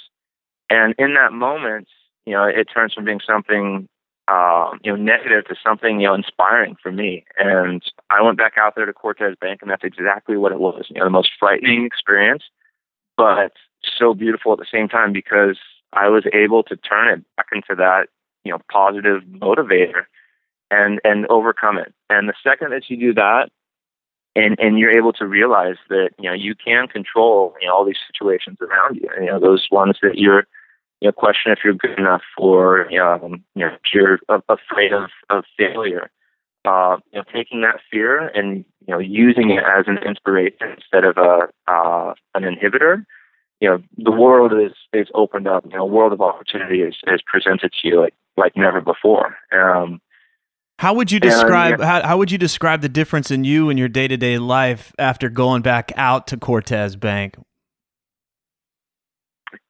[0.70, 1.88] And in that moment,
[2.24, 3.88] you know, it turns from being something
[4.28, 7.24] um, you know, negative to something, you know, inspiring for me.
[7.38, 10.86] And I went back out there to Cortes Bank, and that's exactly what it was.
[10.88, 12.42] You know, the most frightening experience,
[13.16, 13.52] but
[13.98, 15.58] so beautiful at the same time because
[15.92, 18.08] I was able to turn it back into that,
[18.44, 20.04] you know, positive motivator
[20.70, 21.94] and and overcome it.
[22.10, 23.50] And the second that you do that,
[24.36, 27.84] and and you're able to realize that you know you can control you know all
[27.84, 29.08] these situations around you.
[29.18, 30.46] You know those ones that you're
[31.00, 33.18] you know, question if you're good enough or, you know,
[33.54, 34.18] you know if you're
[34.48, 36.10] afraid of, of failure.
[36.64, 41.04] Uh, you know, taking that fear and, you know, using it as an inspiration instead
[41.04, 43.04] of a, uh, an inhibitor,
[43.60, 47.20] you know, the world is, is opened up, you know, world of opportunity is, is
[47.24, 49.36] presented to you like, like never before.
[49.52, 50.00] Um,
[50.78, 53.78] how would you describe and, how, how would you describe the difference in you and
[53.78, 57.36] your day to day life after going back out to Cortes Bank?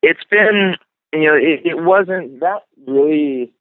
[0.02, 0.76] It's been
[1.12, 3.52] you know, it, it wasn't that really.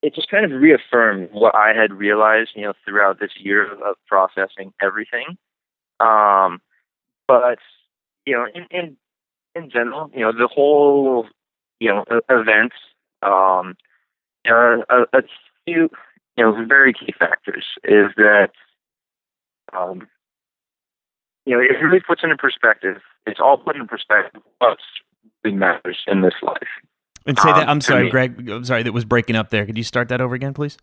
[0.00, 3.96] It just kind of reaffirmed what I had realized, you know, throughout this year of
[4.06, 5.36] processing everything.
[5.98, 6.60] Um,
[7.26, 7.58] but
[8.24, 8.96] you know, in in
[9.54, 11.26] in general, you know, the whole
[11.80, 12.72] you know event,
[13.22, 13.76] um,
[14.44, 15.22] you know, a, a
[15.64, 15.90] few
[16.38, 18.50] you know very key factors is that
[19.76, 20.06] um,
[21.44, 22.98] you know it really puts into perspective.
[23.26, 24.82] It's all put into perspective what's
[25.44, 26.68] matters in this life.
[27.26, 27.68] And say um, that.
[27.68, 28.10] I'm sorry, me.
[28.10, 28.48] Greg.
[28.48, 29.66] I'm sorry that was breaking up there.
[29.66, 30.78] Could you start that over again, please?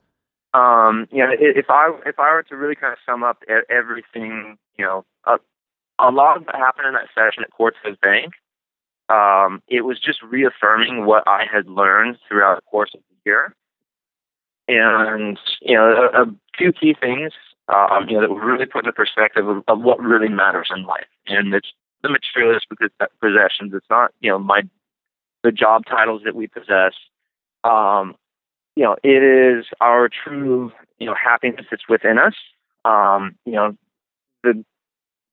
[0.53, 4.57] Um, you know, if I if I were to really kind of sum up everything,
[4.77, 5.37] you know, a,
[5.99, 8.33] a lot of what happened in that session at Cortes Bank,
[9.09, 13.55] um, it was just reaffirming what I had learned throughout the course of the year,
[14.67, 16.25] and you know, a, a
[16.57, 17.33] few key things,
[17.67, 20.85] um, you know, that really put in the perspective of, of what really matters in
[20.85, 21.71] life, and it's
[22.03, 22.67] the materialist
[23.21, 23.73] possessions.
[23.73, 24.63] It's not, you know, my
[25.43, 26.93] the job titles that we possess.
[27.63, 28.15] Um,
[28.75, 32.33] you know, it is our true, you know, happiness that's within us.
[32.83, 33.75] Um, you know,
[34.43, 34.63] the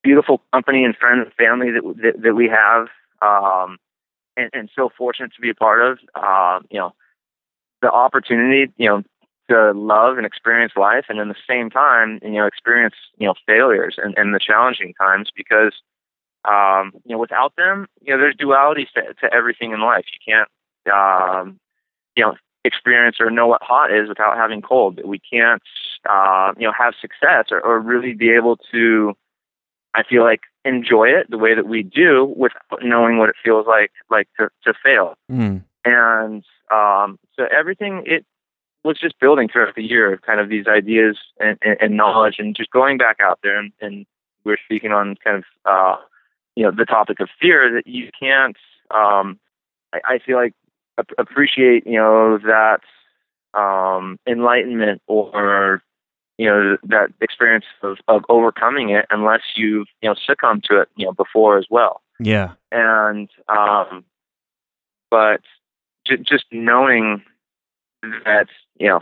[0.03, 2.89] beautiful company and friends and family that that, that we have,
[3.21, 3.79] um,
[4.37, 5.99] and, and so fortunate to be a part of.
[6.15, 6.95] Uh, you know,
[7.83, 9.03] the opportunity, you know,
[9.51, 13.35] to love and experience life, and in the same time, you know, experience you know
[13.47, 15.73] failures and, and the challenging times because
[16.45, 20.05] um, you know, without them, you know, there's dualities to, to everything in life.
[20.13, 20.49] You can't,
[20.93, 21.61] um,
[22.17, 22.35] you know,
[22.65, 25.01] experience or know what hot is without having cold.
[25.05, 25.63] We can't,
[26.09, 29.15] uh, you know, have success or, or really be able to,
[29.95, 33.67] I feel like, enjoy it the way that we do without knowing what it feels
[33.67, 35.15] like, like to, to fail.
[35.31, 35.65] Mm.
[35.85, 38.25] And um, so everything it
[38.85, 42.57] was just building throughout the year, kind of these ideas and, and, and knowledge, and
[42.57, 44.07] just going back out there and, and
[44.45, 45.97] we're speaking on kind of uh,
[46.55, 48.57] you know the topic of fear that you can't
[48.91, 49.39] um
[49.93, 50.55] I, I feel like
[50.99, 52.81] ap- appreciate you know that
[53.59, 55.83] um enlightenment or
[56.39, 60.89] you know that experience of, of overcoming it unless you've you know succumbed to it
[60.97, 62.03] you know before as well.
[62.21, 62.53] Yeah.
[62.71, 64.05] And um
[65.11, 65.41] but
[66.07, 67.23] j- just knowing
[68.03, 68.47] that
[68.79, 69.01] you know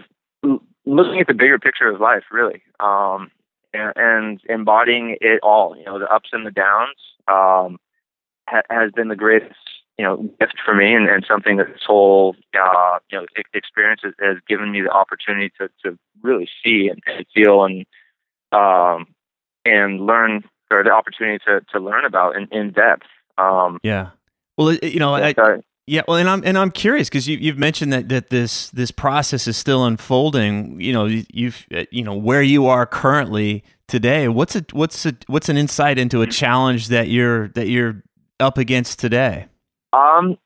[0.87, 3.31] looking at the bigger picture of life really um
[3.73, 6.97] and, and embodying it all you know the ups and the downs
[7.29, 7.79] um,
[8.49, 9.55] ha- has been the greatest
[9.99, 14.01] you know gift for me, and, and something that this whole uh, you know experience
[14.03, 17.87] has, has given me the opportunity to to really see and, and feel and
[18.53, 19.07] um,
[19.65, 23.07] and learn or the opportunity to to learn about in, in depth.
[23.39, 24.11] Um, yeah.
[24.57, 25.35] Well, you know, I,
[25.91, 28.93] yeah, well, and I'm and I'm curious because you you've mentioned that that this this
[28.93, 30.81] process is still unfolding.
[30.81, 34.29] You know, you've you know where you are currently today.
[34.29, 38.05] What's a what's a what's an insight into a challenge that you're that you're
[38.39, 39.49] up against today?
[39.93, 40.39] Um,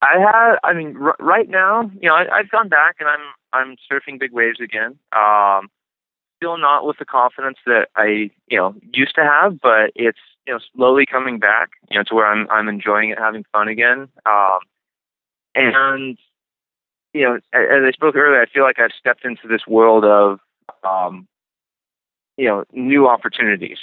[0.00, 0.58] I have.
[0.62, 3.20] I mean, r- right now, you know, I, have gone back and I'm
[3.52, 4.96] I'm surfing big waves again.
[5.12, 5.70] Um,
[6.44, 10.52] still not with the confidence that I you know used to have, but it's you
[10.52, 11.70] know slowly coming back.
[11.90, 14.08] You know, to where I'm I'm enjoying it, having fun again.
[14.26, 14.58] Um,
[15.54, 16.18] and
[17.14, 20.38] you know, as I spoke earlier, I feel like I've stepped into this world of
[20.82, 21.26] um,
[22.36, 23.78] you know new opportunities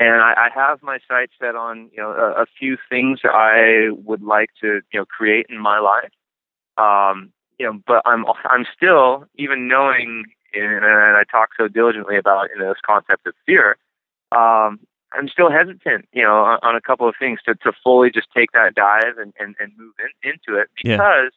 [0.00, 3.88] and I, I have my sights set on you know a, a, few things I
[4.04, 6.12] would like to you know create in my life.
[6.76, 10.24] Um, you know, but I'm I'm still even knowing,
[10.54, 13.76] and, and I talk so diligently about you know this concept of fear.
[14.32, 14.80] Um,
[15.14, 18.28] I'm still hesitant, you know, on, on, a couple of things to, to fully just
[18.36, 21.30] take that dive and, and, and move in, into it because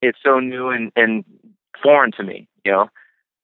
[0.00, 0.08] yeah.
[0.08, 1.24] it's so new and, and
[1.82, 2.88] foreign to me, you know.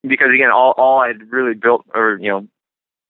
[0.03, 2.49] Because again, all all I'd really built or you know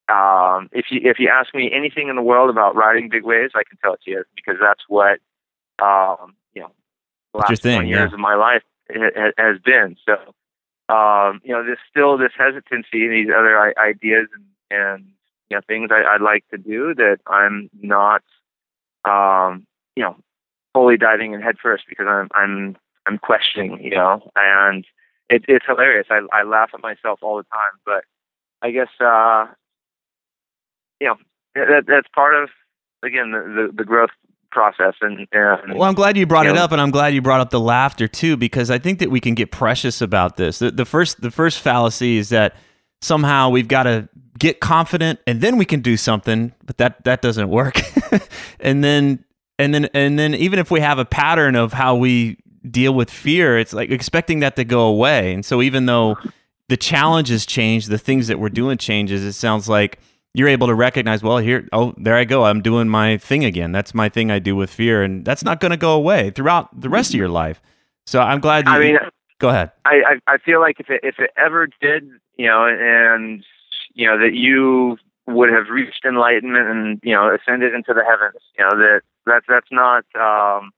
[0.08, 3.52] um, if you if you ask me anything in the world about riding big waves,
[3.54, 5.18] I can tell it to you because that's what
[5.82, 6.72] um, you know
[7.32, 8.14] the last thing, 20 years yeah.
[8.14, 8.62] of my life
[8.92, 9.96] ha- has been.
[10.04, 10.34] So
[10.88, 15.06] um, you know, there's still this hesitancy and these other I- ideas and, and
[15.50, 18.22] you know things I, would like to do that I'm not
[19.04, 19.66] um,
[19.96, 20.16] you know
[20.72, 22.76] fully diving in headfirst because I'm I'm
[23.06, 24.84] I'm questioning, you know, and
[25.30, 26.06] it, it's hilarious.
[26.10, 28.04] I I laugh at myself all the time, but
[28.62, 29.46] I guess uh,
[31.00, 31.16] you know
[31.54, 32.50] that that's part of
[33.02, 34.10] again the the, the growth
[34.54, 37.12] process and, and, well i'm glad you brought you it know, up and i'm glad
[37.12, 40.36] you brought up the laughter too because i think that we can get precious about
[40.36, 40.60] this.
[40.60, 42.54] The, the first the first fallacy is that
[43.00, 47.20] somehow we've got to get confident and then we can do something but that that
[47.22, 47.80] doesn't work.
[48.60, 49.24] And then
[49.58, 52.38] and then and then even if we have a pattern of how we
[52.70, 55.34] deal with fear it's like expecting that to go away.
[55.34, 56.16] And so even though
[56.68, 59.98] the challenges change the things that we're doing changes it sounds like
[60.34, 62.44] you're able to recognize, well, here, oh, there I go.
[62.44, 63.70] I'm doing my thing again.
[63.70, 66.68] That's my thing I do with fear, and that's not going to go away throughout
[66.78, 67.62] the rest of your life.
[68.06, 68.66] So I'm glad.
[68.66, 68.98] You I mean,
[69.38, 69.70] go ahead.
[69.84, 73.44] I, I I feel like if it if it ever did, you know, and
[73.94, 78.42] you know that you would have reached enlightenment and you know ascended into the heavens,
[78.58, 80.72] you know that that's that's not, um,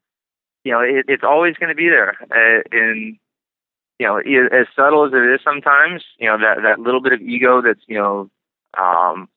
[0.65, 2.15] you know, it, it's always going to be there.
[2.31, 3.19] Uh, in
[3.99, 7.23] you know, as subtle as it is sometimes, you know that that little bit of
[7.23, 8.31] ego that's you know
[8.79, 9.29] um,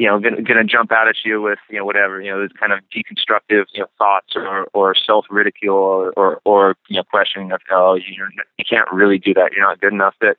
[0.00, 2.56] you know, going to jump out at you with, you know, whatever, you know, this
[2.58, 7.02] kind of deconstructive, you know, thoughts or, or self ridicule or, or, or, you know,
[7.02, 8.26] questioning of, oh, you
[8.56, 9.52] you can't really do that.
[9.52, 10.14] You're not good enough.
[10.22, 10.38] That,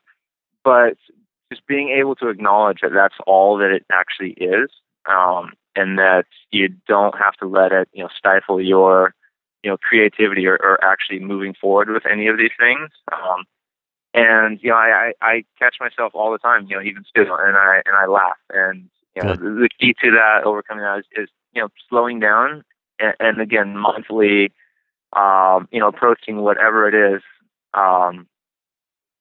[0.64, 0.94] but
[1.52, 4.68] just being able to acknowledge that that's all that it actually is.
[5.08, 9.14] Um, and that you don't have to let it, you know, stifle your,
[9.62, 12.90] you know, creativity or, or actually moving forward with any of these things.
[13.12, 13.44] Um,
[14.12, 17.36] and you know, I, I I catch myself all the time, you know, even still,
[17.38, 21.04] and I and I laugh, and you know, the key to that overcoming that is,
[21.24, 22.64] is you know slowing down
[22.98, 24.50] and, and again mindfully,
[25.12, 27.22] um, you know, approaching whatever it is,
[27.74, 28.26] um,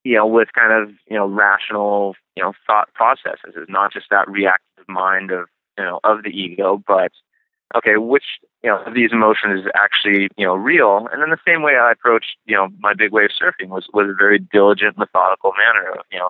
[0.04, 3.54] you know, with kind of you know rational you know thought processes.
[3.56, 7.12] It's not just that reactive mind of you know of the ego, but
[7.76, 11.08] okay, which you know of these emotions is actually you know real.
[11.12, 14.10] And then the same way I approached you know my big wave surfing was was
[14.10, 15.92] a very diligent, methodical manner.
[15.92, 16.30] Of, you know,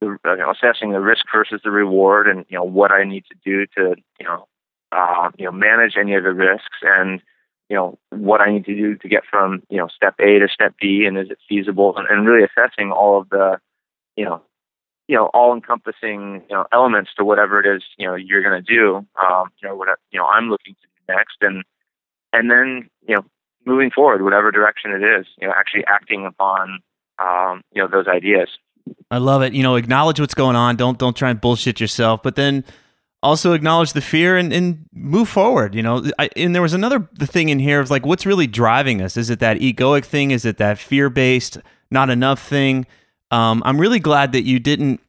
[0.00, 3.24] the, you know, assessing the risk versus the reward, and you know what I need
[3.30, 4.46] to do to you know
[4.92, 7.20] uh, you know manage any of the risks, and
[7.68, 10.48] you know what I need to do to get from you know step A to
[10.52, 13.58] step B, and is it feasible, and, and really assessing all of the
[14.16, 14.42] you know
[15.08, 18.62] you know all encompassing you know elements to whatever it is you know you're going
[18.62, 18.96] to do.
[19.20, 21.64] Um, you know what you know I'm looking to do next, and
[22.32, 23.24] and then you know
[23.66, 26.80] moving forward, whatever direction it is, you know actually acting upon
[27.18, 28.48] um, you know those ideas.
[29.10, 29.52] I love it.
[29.52, 30.76] You know, acknowledge what's going on.
[30.76, 32.64] Don't don't try and bullshit yourself, but then
[33.22, 35.74] also acknowledge the fear and, and move forward.
[35.74, 39.00] You know, I, and there was another thing in here of like, what's really driving
[39.00, 39.16] us?
[39.16, 40.30] Is it that egoic thing?
[40.30, 41.58] Is it that fear based,
[41.90, 42.86] not enough thing?
[43.30, 45.00] Um, I'm really glad that you didn't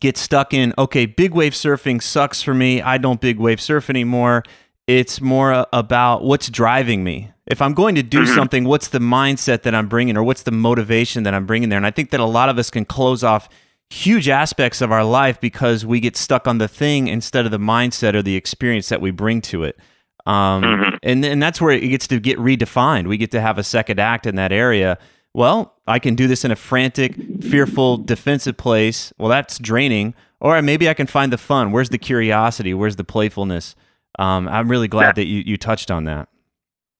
[0.00, 0.72] get stuck in.
[0.78, 2.80] Okay, big wave surfing sucks for me.
[2.80, 4.44] I don't big wave surf anymore.
[4.88, 8.34] It's more about what's driving me if I'm going to do mm-hmm.
[8.34, 11.78] something, what's the mindset that I'm bringing or what's the motivation that I'm bringing there?
[11.78, 13.48] And I think that a lot of us can close off
[13.90, 17.58] huge aspects of our life because we get stuck on the thing instead of the
[17.58, 19.78] mindset or the experience that we bring to it.
[20.26, 20.96] Um, mm-hmm.
[21.02, 23.08] and, and that's where it gets to get redefined.
[23.08, 24.98] We get to have a second act in that area.
[25.32, 29.10] Well, I can do this in a frantic, fearful, defensive place.
[29.16, 30.14] Well, that's draining.
[30.38, 31.72] or maybe I can find the fun.
[31.72, 32.74] Where's the curiosity?
[32.74, 33.74] Where's the playfulness?
[34.18, 35.12] Um, I'm really glad yeah.
[35.12, 36.28] that you, you touched on that.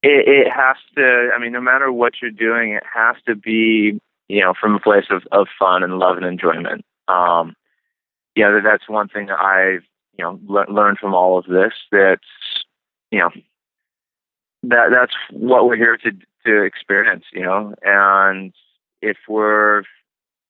[0.02, 1.30] It, it has to.
[1.34, 4.80] I mean, no matter what you're doing, it has to be you know from a
[4.80, 6.84] place of, of fun and love and enjoyment.
[7.08, 7.56] Um,
[8.36, 9.82] yeah, that's one thing that I've
[10.16, 11.72] you know le- learned from all of this.
[11.90, 12.22] That's
[13.10, 13.30] you know
[14.64, 16.10] that that's what we're here to
[16.46, 17.24] to experience.
[17.32, 18.52] You know, and
[19.02, 19.82] if we're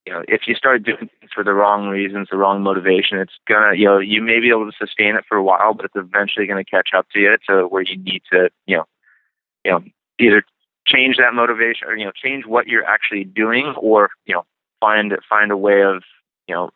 [0.09, 3.35] you know, if you start doing things for the wrong reasons, the wrong motivation, it's
[3.47, 5.97] gonna, you know, you may be able to sustain it for a while, but it's
[5.97, 8.85] eventually gonna catch up to you to where you need to, you know,
[9.67, 9.85] you know,
[10.19, 10.43] either
[10.87, 14.47] change that motivation or you know, change what you're actually doing, or you know,
[14.81, 16.03] find find a way of,
[16.47, 16.71] you know,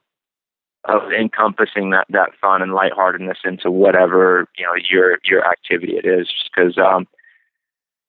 [0.85, 6.05] of encompassing that that fun and lightheartedness into whatever you know your your activity it
[6.05, 7.09] is, because um,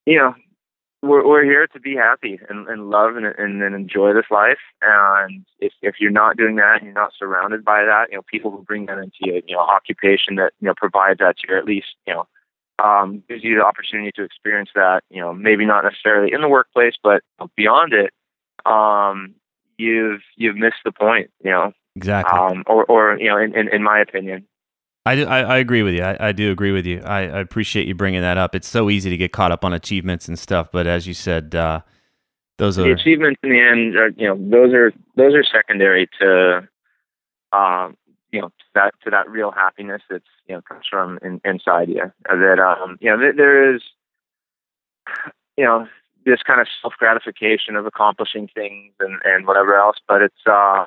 [0.05, 0.35] you know,
[1.03, 4.57] we're we're here to be happy and, and love and, and and enjoy this life.
[4.81, 8.05] And if if you're not doing that, and you're not surrounded by that.
[8.09, 11.19] You know, people who bring that into your you know occupation that you know provides
[11.19, 12.27] that to you, or at least you know
[12.83, 15.03] um, gives you the opportunity to experience that.
[15.09, 17.21] You know, maybe not necessarily in the workplace, but
[17.57, 18.11] beyond it.
[18.65, 19.35] Um,
[19.77, 21.31] you've you've missed the point.
[21.43, 22.39] You know, exactly.
[22.39, 24.47] Um, or or you know, in, in in my opinion.
[25.05, 26.01] I, do, I, I, agree with you.
[26.01, 27.01] I, I do agree with you.
[27.01, 28.55] I, I, appreciate you bringing that up.
[28.55, 31.55] It's so easy to get caught up on achievements and stuff, but as you said,
[31.55, 31.81] uh,
[32.57, 33.95] those are the are achievements in the end.
[33.97, 36.67] Are, you know, those are those are secondary to,
[37.51, 37.97] um,
[38.31, 41.89] you know, to that to that real happiness that's you know comes from in, inside
[41.89, 42.11] you.
[42.25, 43.81] That um, you know, th- there is,
[45.57, 45.87] you know,
[46.25, 50.85] this kind of self gratification of accomplishing things and and whatever else, but it's um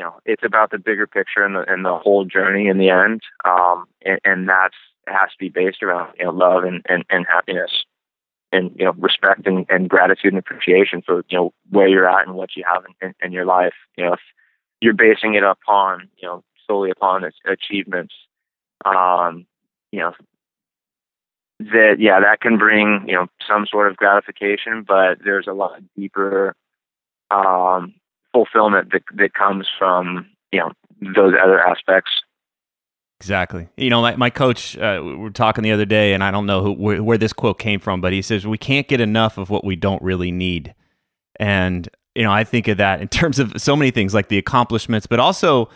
[0.00, 2.88] you know, it's about the bigger picture and the and the whole journey in the
[2.88, 3.20] end.
[3.44, 7.84] Um, and, and has to be based around you know love and, and, and happiness
[8.50, 12.26] and you know respect and, and gratitude and appreciation for you know where you're at
[12.26, 13.74] and what you have in, in, in your life.
[13.98, 14.20] You know, if
[14.80, 18.14] you're basing it upon you know solely upon its achievements,
[18.86, 19.44] um,
[19.92, 20.14] you know
[21.58, 25.78] that yeah that can bring you know some sort of gratification, but there's a lot
[25.94, 26.56] deeper
[27.30, 27.94] um,
[28.32, 32.10] fulfillment that that comes from you know those other aspects.
[33.20, 33.68] Exactly.
[33.76, 36.46] You know, my, my coach, uh, we were talking the other day, and I don't
[36.46, 39.36] know who, where, where, this quote came from, but he says, We can't get enough
[39.36, 40.74] of what we don't really need.
[41.38, 44.38] And, you know, I think of that in terms of so many things like the
[44.38, 45.68] accomplishments, but also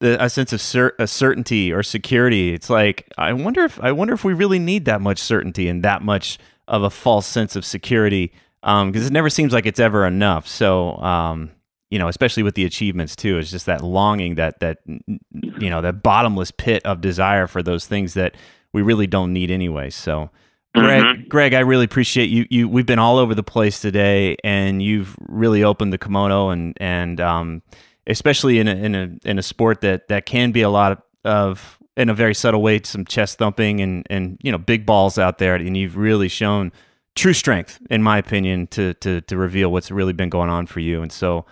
[0.00, 2.52] the, a sense of cer- a certainty or security.
[2.52, 5.82] It's like, I wonder if, I wonder if we really need that much certainty and
[5.82, 6.38] that much
[6.68, 10.46] of a false sense of security because um, it never seems like it's ever enough.
[10.46, 11.50] So, um,
[11.92, 15.82] you know, especially with the achievements too, is just that longing, that that you know,
[15.82, 18.34] that bottomless pit of desire for those things that
[18.72, 19.90] we really don't need anyway.
[19.90, 20.30] So,
[20.74, 21.28] Greg, mm-hmm.
[21.28, 22.46] Greg, I really appreciate you.
[22.48, 26.74] You, we've been all over the place today, and you've really opened the kimono, and
[26.80, 27.62] and um,
[28.06, 31.78] especially in a, in a in a sport that that can be a lot of,
[31.98, 35.36] in a very subtle way, some chest thumping and and you know big balls out
[35.36, 36.72] there, and you've really shown
[37.16, 40.80] true strength, in my opinion, to to to reveal what's really been going on for
[40.80, 41.44] you, and so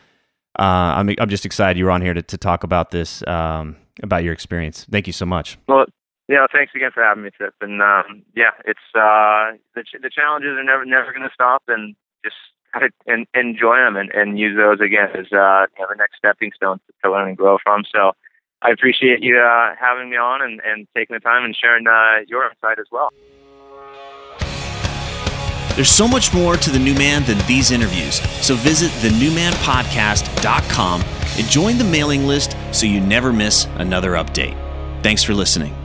[0.64, 4.32] I'm I'm just excited you're on here to, to talk about this um, about your
[4.32, 4.86] experience.
[4.90, 5.58] Thank you so much.
[5.66, 5.86] Well,
[6.28, 7.54] yeah, thanks again for having me, Tripp.
[7.60, 11.62] And um, yeah, it's uh, the ch- the challenges are never never going to stop,
[11.68, 12.36] and just
[12.74, 12.92] of
[13.34, 17.28] enjoy them and, and use those again as uh, the next stepping stones to learn
[17.28, 17.82] and grow from.
[17.90, 18.12] So
[18.62, 22.24] I appreciate you uh, having me on and, and taking the time and sharing uh,
[22.28, 23.10] your insight as well.
[25.80, 31.48] There's so much more to the new man than these interviews, so visit thenewmanpodcast.com and
[31.48, 34.58] join the mailing list so you never miss another update.
[35.02, 35.79] Thanks for listening.